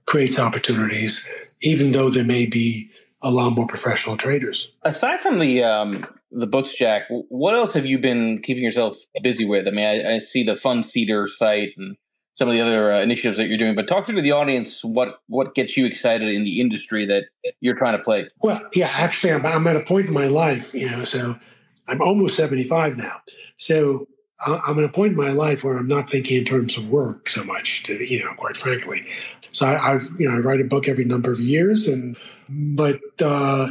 [0.06, 1.26] creates opportunities
[1.64, 2.90] even though there may be
[3.22, 4.70] a lot more professional traders.
[4.82, 9.46] Aside from the um, the books, Jack, what else have you been keeping yourself busy
[9.46, 9.66] with?
[9.66, 11.96] I mean, I, I see the Fundseeder site and
[12.34, 14.84] some of the other uh, initiatives that you're doing, but talk to the audience.
[14.84, 17.24] What what gets you excited in the industry that
[17.60, 18.28] you're trying to play?
[18.42, 21.36] Well, yeah, actually, I'm, I'm at a point in my life, you know, so
[21.88, 23.20] I'm almost 75 now.
[23.56, 24.08] So
[24.40, 27.28] I'm at a point in my life where I'm not thinking in terms of work
[27.28, 29.06] so much, to, you know, quite frankly.
[29.50, 32.16] So I, have you know, I write a book every number of years, and
[32.48, 33.70] but uh,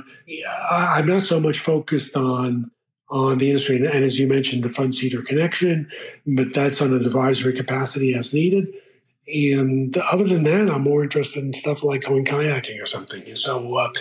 [0.71, 2.71] I'm not so much focused on
[3.13, 3.75] on the industry.
[3.75, 5.87] And, and as you mentioned, the Fundseeder connection,
[6.25, 8.67] but that's on an advisory capacity as needed.
[9.27, 13.35] And other than that, I'm more interested in stuff like going kayaking or something.
[13.35, 13.91] So uh,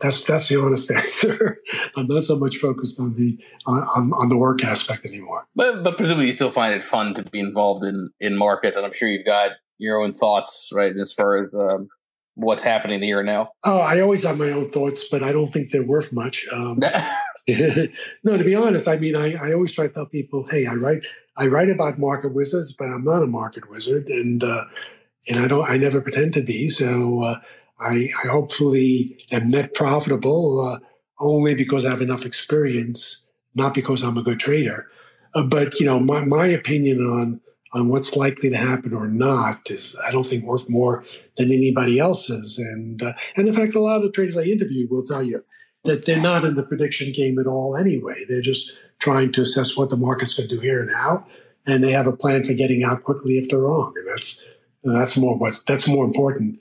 [0.00, 1.58] that's that's the honest answer.
[1.96, 5.46] I'm not so much focused on the on, on the work aspect anymore.
[5.54, 8.84] But but presumably you still find it fun to be involved in in markets, and
[8.84, 11.88] I'm sure you've got your own thoughts, right, as far as um,
[12.34, 13.50] what's happening here now.
[13.64, 16.46] Oh, I always have my own thoughts, but I don't think they're worth much.
[16.52, 16.80] Um,
[18.24, 20.74] no, to be honest, I mean, I, I always try to tell people, hey, I
[20.74, 21.06] write
[21.36, 24.64] I write about market wizards, but I'm not a market wizard, and uh,
[25.28, 26.68] and I don't I never pretend to be.
[26.68, 27.36] So uh,
[27.78, 30.78] I, I hopefully am net profitable uh,
[31.20, 33.22] only because I have enough experience,
[33.54, 34.88] not because I'm a good trader.
[35.34, 37.40] Uh, but you know, my my opinion on
[37.74, 41.04] on what's likely to happen or not is I don't think worth more
[41.36, 42.58] than anybody else's.
[42.58, 45.44] And uh, and in fact, a lot of the traders I interview will tell you
[45.86, 48.24] that they're not in the prediction game at all anyway.
[48.28, 51.26] They're just trying to assess what the market's going to do here and now,
[51.66, 53.92] and they have a plan for getting out quickly if they're wrong.
[53.96, 54.42] And that's
[54.84, 56.58] that's more what's that's more important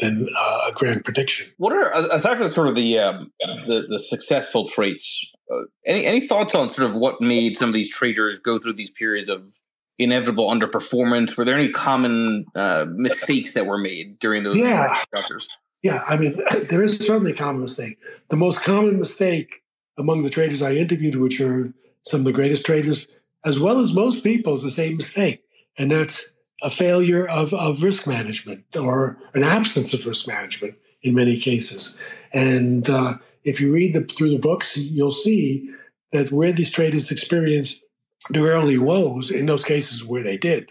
[0.00, 1.48] than uh, a grand prediction.
[1.56, 3.32] What are aside from sort of the um,
[3.66, 5.24] the, the, successful traits?
[5.50, 8.74] Uh, any any thoughts on sort of what made some of these traders go through
[8.74, 9.54] these periods of
[9.98, 11.36] inevitable underperformance?
[11.36, 14.94] Were there any common uh, mistakes that were made during those yeah.
[14.94, 15.48] structures?
[15.82, 17.98] Yeah, I mean, there is certainly a common mistake.
[18.28, 19.62] The most common mistake
[19.98, 23.06] among the traders I interviewed, which are some of the greatest traders,
[23.44, 25.42] as well as most people, is the same mistake.
[25.78, 26.24] And that's
[26.62, 31.96] a failure of, of risk management or an absence of risk management in many cases.
[32.32, 33.14] And uh,
[33.44, 35.68] if you read the, through the books, you'll see
[36.12, 37.84] that where these traders experienced
[38.30, 40.70] their early woes, in those cases where they did,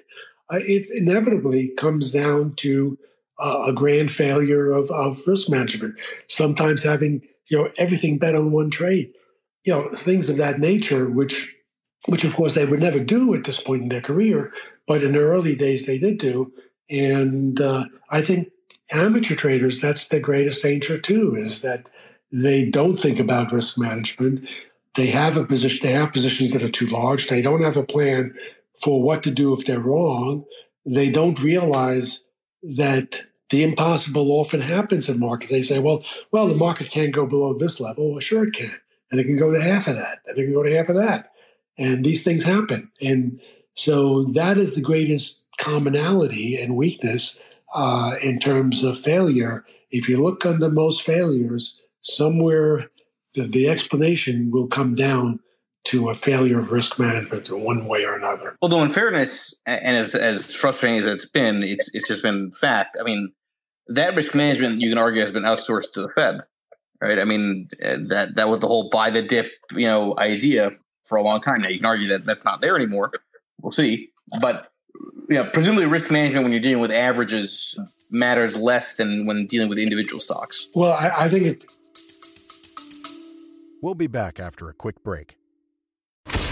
[0.54, 2.97] uh, it inevitably comes down to
[3.41, 5.95] a grand failure of, of risk management.
[6.27, 9.12] Sometimes having you know everything bet on one trade,
[9.63, 11.54] you know things of that nature, which
[12.08, 14.51] which of course they would never do at this point in their career,
[14.88, 16.51] but in the early days they did do.
[16.89, 18.49] And uh, I think
[18.91, 21.89] amateur traders, that's the greatest danger too, is that
[22.32, 24.47] they don't think about risk management.
[24.95, 27.27] They have a position, they have positions that are too large.
[27.27, 28.34] They don't have a plan
[28.82, 30.45] for what to do if they're wrong.
[30.86, 32.21] They don't realize
[32.75, 35.51] that the impossible often happens in markets.
[35.51, 38.11] They say, well, well, the market can't go below this level.
[38.11, 38.73] Well, sure it can.
[39.11, 40.19] And it can go to half of that.
[40.25, 41.31] And it can go to half of that.
[41.77, 42.89] And these things happen.
[43.01, 43.41] And
[43.73, 47.37] so that is the greatest commonality and weakness
[47.75, 49.65] uh, in terms of failure.
[49.91, 52.89] If you look under most failures, somewhere
[53.35, 55.39] the, the explanation will come down
[55.83, 58.55] to a failure of risk management in one way or another.
[58.61, 62.97] Although, in fairness, and as, as frustrating as it's been, it's it's just been fact.
[62.99, 63.31] I mean,
[63.88, 66.41] that risk management you can argue has been outsourced to the Fed,
[67.02, 67.20] right?
[67.20, 70.72] I mean uh, that that was the whole buy the dip, you know, idea
[71.04, 71.62] for a long time.
[71.62, 73.12] Now you can argue that that's not there anymore.
[73.62, 74.72] We'll see, but
[75.30, 77.78] you know, presumably risk management when you're dealing with averages
[78.10, 80.67] matters less than when dealing with individual stocks.
[80.76, 81.65] Well, I, I think it.
[83.82, 85.38] We'll be back after a quick break.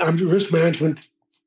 [0.00, 1.00] Um, risk management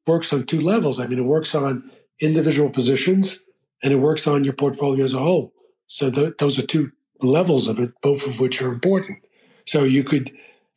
[0.08, 1.00] works on two levels.
[1.00, 1.89] I mean, it works on
[2.20, 3.39] individual positions
[3.84, 5.54] and it works on your portfolio as a whole.
[5.88, 6.91] So th- those are two
[7.22, 9.20] levels of it, both of which are important.
[9.66, 10.32] So you could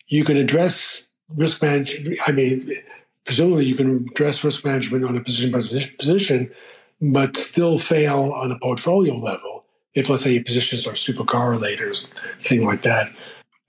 [0.09, 2.19] you can address risk management.
[2.27, 2.71] I mean,
[3.25, 6.51] presumably you can address risk management on a position by position,
[7.01, 9.65] but still fail on a portfolio level.
[9.95, 12.09] If let's say your positions are super correlators,
[12.41, 13.11] thing like that.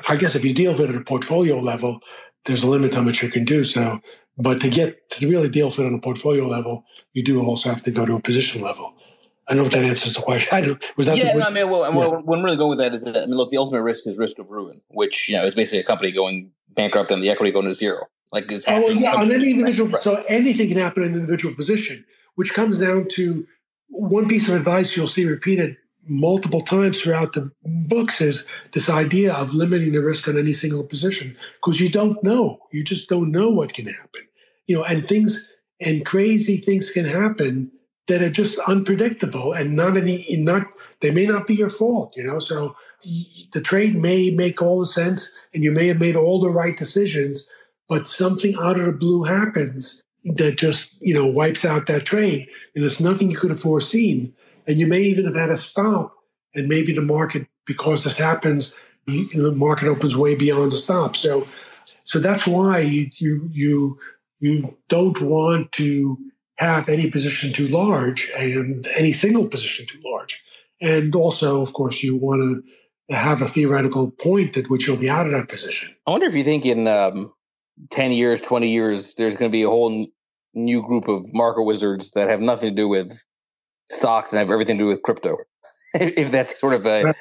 [0.08, 2.02] I guess if you deal with it at a portfolio level,
[2.46, 3.64] there's a limit how much you can do.
[3.64, 4.00] So,
[4.38, 7.70] but to get to really deal with it on a portfolio level, you do also
[7.70, 8.94] have to go to a position level.
[9.48, 10.50] I don't know if that answers the question.
[10.58, 12.20] I don't, was that yeah, the, no, I mean, well, yeah.
[12.20, 14.18] what I'm really going with that is that, I mean, look, the ultimate risk is
[14.18, 17.52] risk of ruin, which, you know, is basically a company going bankrupt and the equity
[17.52, 18.06] going to zero.
[18.32, 20.02] Like it's oh, well, yeah, on any individual, right.
[20.02, 23.46] so anything can happen in an individual position, which comes down to
[23.90, 25.76] one piece of advice you'll see repeated
[26.10, 27.52] multiple times throughout the
[27.88, 32.22] books is this idea of limiting the risk on any single position because you don't
[32.24, 32.60] know.
[32.72, 34.22] You just don't know what can happen.
[34.68, 35.46] You know, and things
[35.82, 37.72] and crazy things can happen
[38.08, 40.66] that are just unpredictable and not any not
[41.00, 42.76] they may not be your fault you know so
[43.54, 46.76] the trade may make all the sense and you may have made all the right
[46.76, 47.48] decisions
[47.88, 50.02] but something out of the blue happens
[50.36, 54.34] that just you know wipes out that trade and it's nothing you could have foreseen
[54.70, 56.16] and you may even have had a stop
[56.56, 58.74] and maybe the market because this happens
[59.06, 61.46] the market opens way beyond the stop so
[62.06, 63.10] so that's why you
[63.52, 64.00] you
[64.40, 66.18] you don't want to
[66.58, 70.42] have any position too large and any single position too large.
[70.82, 75.10] And also, of course, you want to have a theoretical point at which you'll be
[75.10, 75.94] out of that position.
[76.06, 77.34] I wonder if you think in um,
[77.92, 80.12] 10 years, 20 years, there's going to be a whole n-
[80.54, 83.24] new group of market wizards that have nothing to do with
[83.92, 85.38] stocks and have everything to do with crypto.
[85.94, 87.14] if that's sort of a,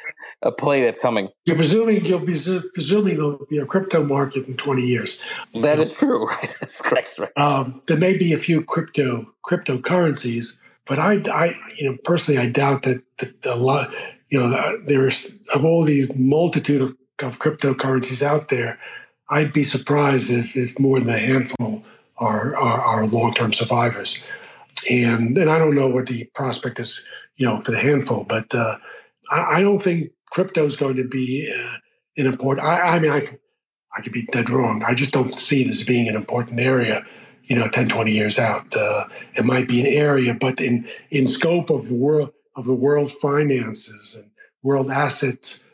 [0.43, 1.29] a play that's coming.
[1.47, 2.39] You're presuming you'll be
[2.75, 5.19] presuming there'll be a crypto market in 20 years.
[5.63, 6.55] That is true, right?
[6.61, 7.19] That's correct.
[7.19, 7.33] Right.
[7.37, 10.55] Um, there may be a few crypto cryptocurrencies,
[10.87, 13.95] but I, I, you know, personally, I doubt that, that a lot,
[14.29, 18.79] you know, there's of all these multitude of, of cryptocurrencies out there.
[19.31, 21.83] I'd be surprised if, if more than a handful
[22.19, 24.19] are are, are long term survivors,
[24.91, 27.05] and and I don't know what the prospect is
[27.39, 28.25] you know, for the handful.
[28.25, 28.77] But uh,
[29.31, 31.77] I, I, don't think crypto is going to be uh,
[32.19, 32.67] an important.
[32.67, 33.39] I, I mean, I could,
[33.97, 34.83] I could be dead wrong.
[34.83, 37.05] I just don't see it as being an important area.
[37.45, 41.27] You know, 10, 20 years out, uh, it might be an area, but in in
[41.27, 44.31] scope of world of the world finances and
[44.63, 45.65] world assets,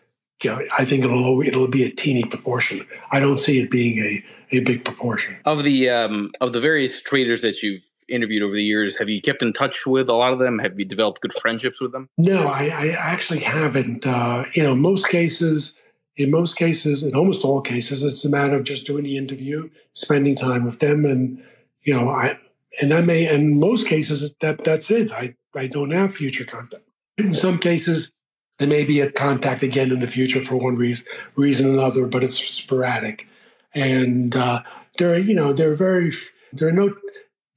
[0.44, 2.86] you know, I think it'll it'll be a teeny proportion.
[3.10, 7.02] I don't see it being a, a big proportion of the um, of the various
[7.02, 10.32] traders that you've interviewed over the years, have you kept in touch with a lot
[10.32, 10.58] of them?
[10.58, 12.08] Have you developed good friendships with them?
[12.18, 14.06] No, I, I actually haven't.
[14.06, 15.72] Uh, you know, most cases,
[16.16, 19.68] in most cases, in almost all cases, it's a matter of just doing the interview,
[19.92, 21.42] spending time with them, and
[21.82, 22.38] you know, I
[22.80, 25.10] and I may, in most cases, that that's it.
[25.12, 26.84] I I don't have future contact.
[27.18, 28.10] In some cases,
[28.58, 32.06] there may be a contact again in the future for one reason, reason or another,
[32.06, 33.26] but it's sporadic.
[33.74, 34.62] And uh,
[34.98, 36.12] there, are, you know, there are very
[36.52, 36.94] there are no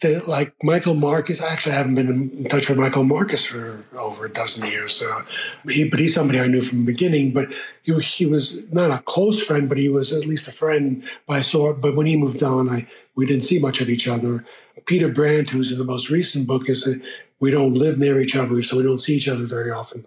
[0.02, 4.26] that like Michael Marcus, I actually haven't been in touch with Michael Marcus for over
[4.26, 4.96] a dozen years.
[4.96, 5.24] So
[5.68, 7.34] he, but he's somebody I knew from the beginning.
[7.34, 11.04] But he, he was not a close friend, but he was at least a friend
[11.26, 11.82] by sort.
[11.82, 14.46] But when he moved on, I we didn't see much of each other.
[14.86, 16.96] Peter Brandt, who's in the most recent book, is a,
[17.40, 20.06] we don't live near each other, so we don't see each other very often.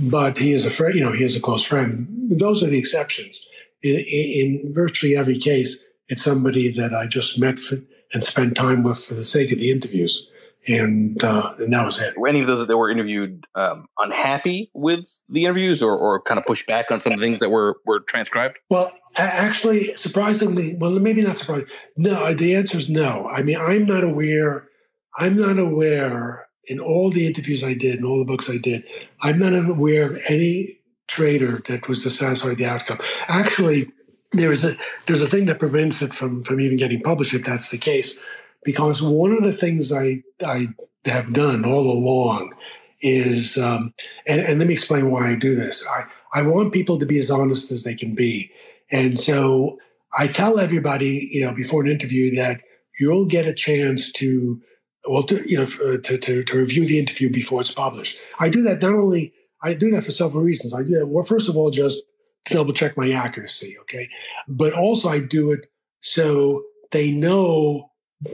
[0.00, 2.08] But he is a friend, you know, he is a close friend.
[2.30, 3.46] Those are the exceptions.
[3.82, 7.58] In, in virtually every case, it's somebody that I just met.
[7.58, 7.78] For,
[8.12, 10.30] and spend time with for the sake of the interviews.
[10.66, 12.18] And uh, and that was it.
[12.18, 16.38] Were any of those that were interviewed um, unhappy with the interviews, or, or kind
[16.38, 18.58] of push back on some things that were were transcribed?
[18.68, 21.68] Well, actually, surprisingly, well, maybe not surprising.
[21.96, 23.26] No, the answer is no.
[23.30, 24.68] I mean, I'm not aware.
[25.16, 28.84] I'm not aware in all the interviews I did and all the books I did.
[29.22, 32.98] I'm not aware of any trader that was dissatisfied with the outcome.
[33.28, 33.90] Actually,
[34.32, 34.76] there is a
[35.06, 38.16] there's a thing that prevents it from from even getting published if that's the case
[38.64, 40.68] because one of the things i i
[41.04, 42.52] have done all along
[43.00, 43.94] is um,
[44.26, 45.84] and, and let me explain why i do this.
[45.88, 46.04] I
[46.34, 48.50] i want people to be as honest as they can be.
[48.90, 49.78] And so
[50.18, 52.62] i tell everybody you know before an interview that
[52.98, 54.60] you'll get a chance to
[55.08, 58.18] well to you know to, to, to review the interview before it's published.
[58.40, 60.74] I do that not only i do that for several reasons.
[60.74, 62.02] I do that well first of all just
[62.50, 63.76] double check my accuracy.
[63.80, 64.08] Okay.
[64.46, 65.66] But also, I do it
[66.00, 67.90] so they know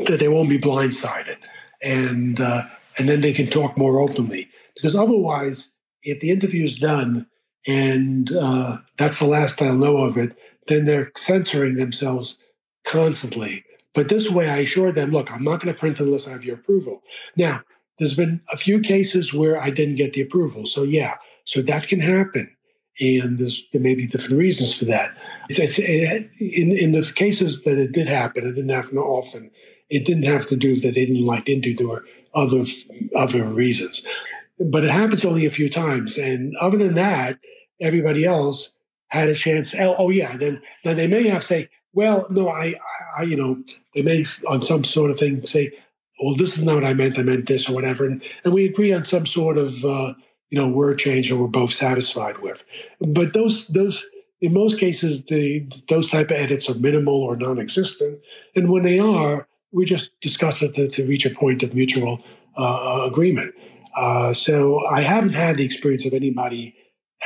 [0.06, 1.36] that they won't be blindsided
[1.82, 2.62] and, uh,
[2.98, 4.48] and then they can talk more openly.
[4.74, 5.70] Because otherwise,
[6.02, 7.26] if the interview is done
[7.66, 10.36] and uh, that's the last I'll know of it,
[10.68, 12.38] then they're censoring themselves
[12.84, 13.64] constantly.
[13.94, 16.44] But this way, I assure them, look, I'm not going to print unless I have
[16.44, 17.02] your approval.
[17.36, 17.62] Now,
[17.98, 20.66] there's been a few cases where I didn't get the approval.
[20.66, 22.54] So, yeah, so that can happen
[23.01, 25.16] and there may be different reasons for that.
[25.49, 29.51] It's, it's, it, in in the cases that it did happen, it didn't happen often.
[29.90, 31.74] It didn't have to do that they didn't like into.
[31.74, 32.64] There were other
[33.16, 34.07] other reasons,
[34.59, 36.16] but it happens only a few times.
[36.16, 37.38] And other than that,
[37.80, 38.70] everybody else
[39.09, 39.74] had a chance.
[39.74, 42.74] Oh, oh yeah, then then they may have say, well, no, I,
[43.16, 43.62] I, you know,
[43.95, 45.72] they may on some sort of thing say,
[46.22, 47.18] well, this is not what I meant.
[47.18, 48.07] I meant this or whatever.
[48.07, 50.14] And, and we agree on some sort of, uh,
[50.51, 52.64] you know, word change and we're both satisfied with.
[53.01, 54.05] But those, those,
[54.40, 58.20] in most cases, the those type of edits are minimal or non-existent.
[58.55, 62.22] And when they are, we just discuss it to, to reach a point of mutual
[62.57, 63.55] uh, agreement.
[63.97, 66.74] Uh, so I haven't had the experience of anybody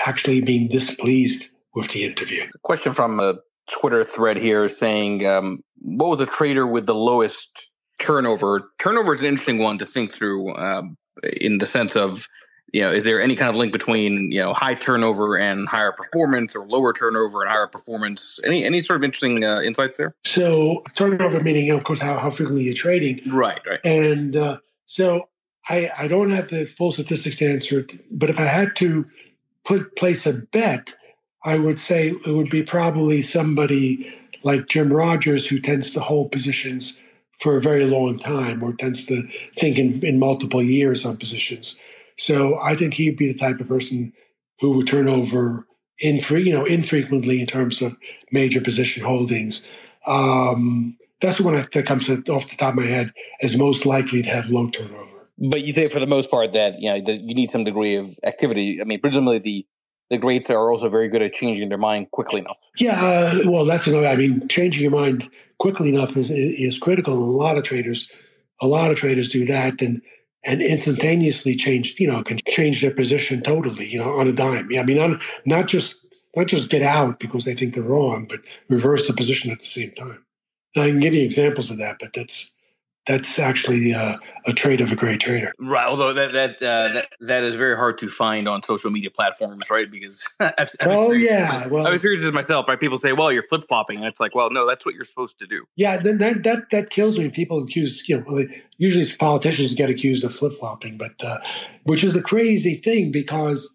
[0.06, 2.44] actually being displeased with the interview.
[2.54, 3.38] A question from a
[3.70, 8.70] Twitter thread here saying, um, "What was the trader with the lowest turnover.
[8.78, 10.96] Turnover is an interesting one to think through um,
[11.40, 12.26] in the sense of,
[12.72, 15.92] you know, is there any kind of link between you know high turnover and higher
[15.92, 18.38] performance, or lower turnover and higher performance?
[18.44, 20.14] Any any sort of interesting uh, insights there?
[20.24, 23.60] So turnover meaning, of course, how, how frequently you're trading, right?
[23.66, 23.80] Right.
[23.84, 25.28] And uh, so
[25.68, 29.06] I I don't have the full statistics to answer, it, but if I had to
[29.64, 30.94] put place a bet,
[31.44, 34.12] I would say it would be probably somebody
[34.42, 36.98] like Jim Rogers who tends to hold positions
[37.40, 41.76] for a very long time or tends to think in, in multiple years on positions.
[42.18, 44.12] So I think he'd be the type of person
[44.60, 45.66] who would turn over
[46.02, 47.96] infre- you know, infrequently in terms of
[48.32, 49.62] major position holdings.
[50.06, 53.12] Um, that's the one that comes off the top of my head
[53.42, 55.04] as most likely to have low turnover.
[55.38, 57.96] But you say for the most part that you know that you need some degree
[57.96, 58.80] of activity.
[58.80, 59.66] I mean, presumably the
[60.10, 62.58] the greats are also very good at changing their mind quickly enough.
[62.78, 64.06] Yeah, uh, well, that's another.
[64.06, 67.14] I mean, changing your mind quickly enough is is critical.
[67.14, 68.08] And a lot of traders,
[68.60, 70.00] a lot of traders do that, and
[70.44, 71.94] and instantaneously change.
[71.98, 73.86] You know, can change their position totally.
[73.88, 74.68] You know, on a dime.
[74.76, 75.96] I mean, not not just
[76.36, 79.64] not just get out because they think they're wrong, but reverse the position at the
[79.64, 80.24] same time.
[80.76, 82.50] I can give you examples of that, but that's
[83.08, 85.52] that's actually uh, a trait of a great trader.
[85.58, 85.86] Right.
[85.86, 89.70] Although that that uh, that that is very hard to find on social media platforms,
[89.70, 89.90] right?
[89.90, 92.68] Because I've, I've oh yeah, well, I've experienced this myself.
[92.68, 92.78] Right?
[92.78, 95.38] People say, "Well, you're flip flopping," and it's like, "Well, no, that's what you're supposed
[95.38, 97.30] to do." Yeah, then that that that kills me.
[97.30, 98.46] People accuse, you know,
[98.76, 101.38] usually politicians get accused of flip flopping, but uh,
[101.84, 103.70] which is a crazy thing because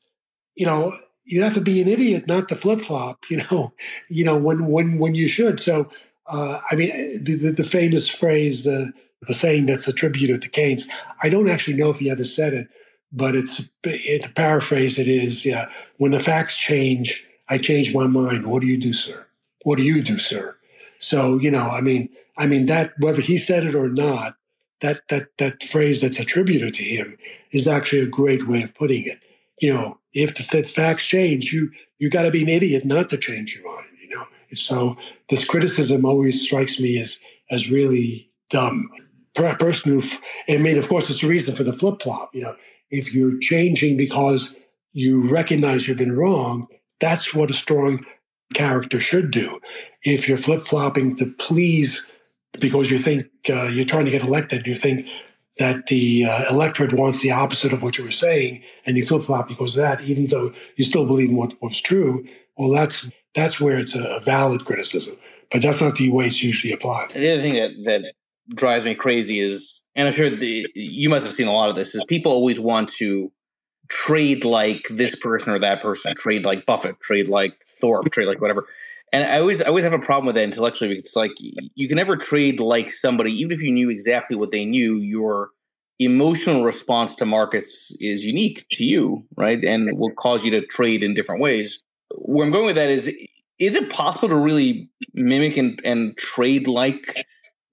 [0.55, 0.95] you know
[1.25, 3.25] you have to be an idiot not to flip flop.
[3.31, 3.73] You know,
[4.09, 5.59] you know when when when you should.
[5.59, 5.89] So.
[6.25, 8.93] Uh, I mean, the, the, the famous phrase, the
[9.27, 10.87] the saying that's attributed to Keynes.
[11.21, 12.67] I don't actually know if he ever said it,
[13.11, 18.07] but it's it, to paraphrase it is, yeah, when the facts change, I change my
[18.07, 18.47] mind.
[18.47, 19.25] What do you do, sir?
[19.63, 20.55] What do you do, sir?
[20.97, 24.35] So, you know, I mean, I mean that whether he said it or not,
[24.81, 27.17] that that that phrase that's attributed to him
[27.51, 29.19] is actually a great way of putting it.
[29.61, 33.09] You know, if the, the facts change, you you got to be an idiot not
[33.11, 33.87] to change your mind.
[34.01, 34.97] You know, so
[35.29, 37.19] this criticism always strikes me as
[37.51, 38.89] as really dumb
[39.33, 40.03] person who,
[40.47, 42.33] I mean, of course, it's a reason for the flip flop.
[42.33, 42.55] You know,
[42.89, 44.55] if you're changing because
[44.93, 46.67] you recognize you've been wrong,
[46.99, 48.05] that's what a strong
[48.53, 49.59] character should do.
[50.03, 52.05] If you're flip flopping to please
[52.59, 55.07] because you think uh, you're trying to get elected, you think
[55.57, 59.23] that the uh, electorate wants the opposite of what you were saying, and you flip
[59.23, 62.25] flop because of that, even though you still believe in what was true.
[62.57, 65.17] Well, that's that's where it's a, valid criticism,
[65.51, 67.09] but that's not the way it's usually applied.
[67.13, 68.13] The other thing that that
[68.49, 71.75] drives me crazy is, and I'm sure the, you must have seen a lot of
[71.75, 73.31] this, is people always want to
[73.89, 78.41] trade like this person or that person, trade like Buffett, trade like Thorp, trade like
[78.41, 78.65] whatever.
[79.11, 81.87] And I always, I always have a problem with that intellectually because it's like you
[81.87, 84.97] can never trade like somebody, even if you knew exactly what they knew.
[84.97, 85.51] Your
[85.99, 89.63] emotional response to markets is unique to you, right?
[89.63, 91.79] And will cause you to trade in different ways.
[92.15, 93.07] Where I'm going with that is,
[93.59, 97.15] is it possible to really mimic and, and trade like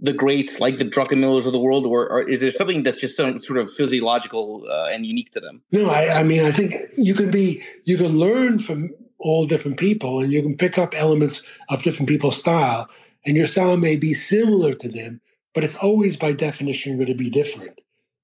[0.00, 3.16] the greats like the Druckenmillers of the world, or, or, is there something that's just
[3.16, 5.62] some sort of physiological uh, and unique to them?
[5.72, 9.76] No, I, I, mean, I think you can be, you can learn from all different
[9.76, 12.88] people, and you can pick up elements of different people's style,
[13.26, 15.20] and your style may be similar to them,
[15.54, 17.78] but it's always by definition going to be different.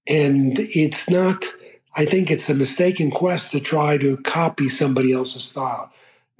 [0.08, 1.44] And it's not.
[1.96, 5.92] I think it's a mistaken quest to try to copy somebody else's style,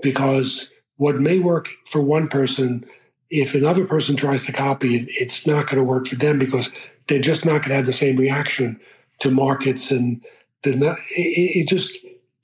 [0.03, 2.87] because what may work for one person
[3.31, 6.71] if another person tries to copy it, it's not going to work for them because
[7.07, 8.81] they're just not going to have the same reaction
[9.21, 10.25] to markets and
[10.63, 11.97] the it, it just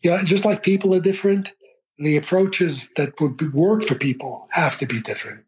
[0.02, 1.52] yeah just like people are different
[1.98, 5.44] the approaches that would work for people have to be different.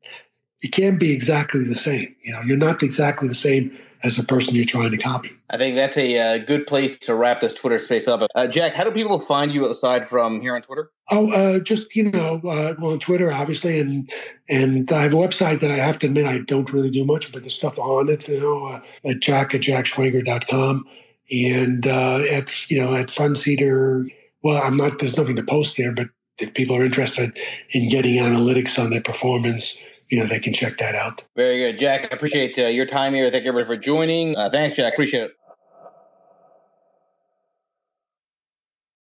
[0.60, 4.22] It can't be exactly the same you know you're not exactly the same as the
[4.22, 5.30] person you're trying to copy.
[5.50, 8.28] I think that's a uh, good place to wrap this Twitter space up.
[8.34, 10.90] Uh, Jack, how do people find you aside from here on Twitter?
[11.10, 14.10] Oh, uh, just you know, uh, on Twitter, obviously, and
[14.48, 17.32] and I have a website that I have to admit I don't really do much,
[17.32, 20.86] but the stuff on it, you know, uh, at jack at jackschwager.com
[21.30, 24.08] and uh, at you know at Fundseeder.
[24.42, 24.98] Well, I'm not.
[24.98, 27.36] There's nothing to post there, but if people are interested
[27.70, 29.76] in getting analytics on their performance
[30.14, 31.24] you know, they can check that out.
[31.34, 32.02] Very good, Jack.
[32.12, 33.28] I appreciate uh, your time here.
[33.32, 34.36] Thank everybody for joining.
[34.38, 34.92] Uh, thanks, Jack.
[34.92, 35.32] Appreciate it.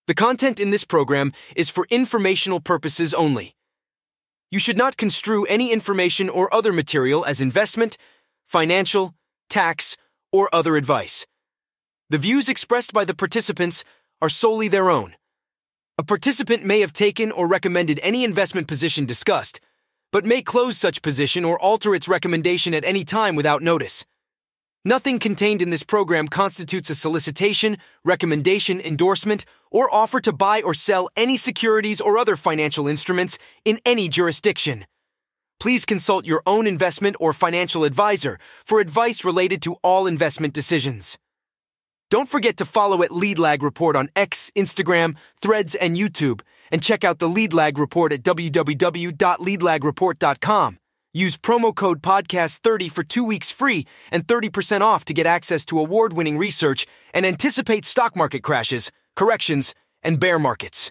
[0.07, 3.55] The content in this program is for informational purposes only.
[4.51, 7.99] You should not construe any information or other material as investment,
[8.47, 9.15] financial,
[9.51, 9.99] tax,
[10.33, 11.27] or other advice.
[12.09, 13.85] The views expressed by the participants
[14.23, 15.15] are solely their own.
[15.99, 19.61] A participant may have taken or recommended any investment position discussed,
[20.13, 24.07] but may close such position or alter its recommendation at any time without notice.
[24.85, 30.75] Nothing contained in this program constitutes a solicitation, recommendation, endorsement, or offer to buy or
[30.75, 34.85] sell any securities or other financial instruments in any jurisdiction.
[35.61, 41.17] Please consult your own investment or financial advisor for advice related to all investment decisions.
[42.11, 46.41] Don't forget to follow at Lead Lag Report on X, Instagram, Threads, and YouTube,
[46.73, 50.79] and check out the Lead Lag Report at www.leadlagreport.com.
[51.15, 55.79] Use promo code podcast30 for two weeks free and 30% off to get access to
[55.79, 60.91] award winning research and anticipate stock market crashes, corrections, and bear markets.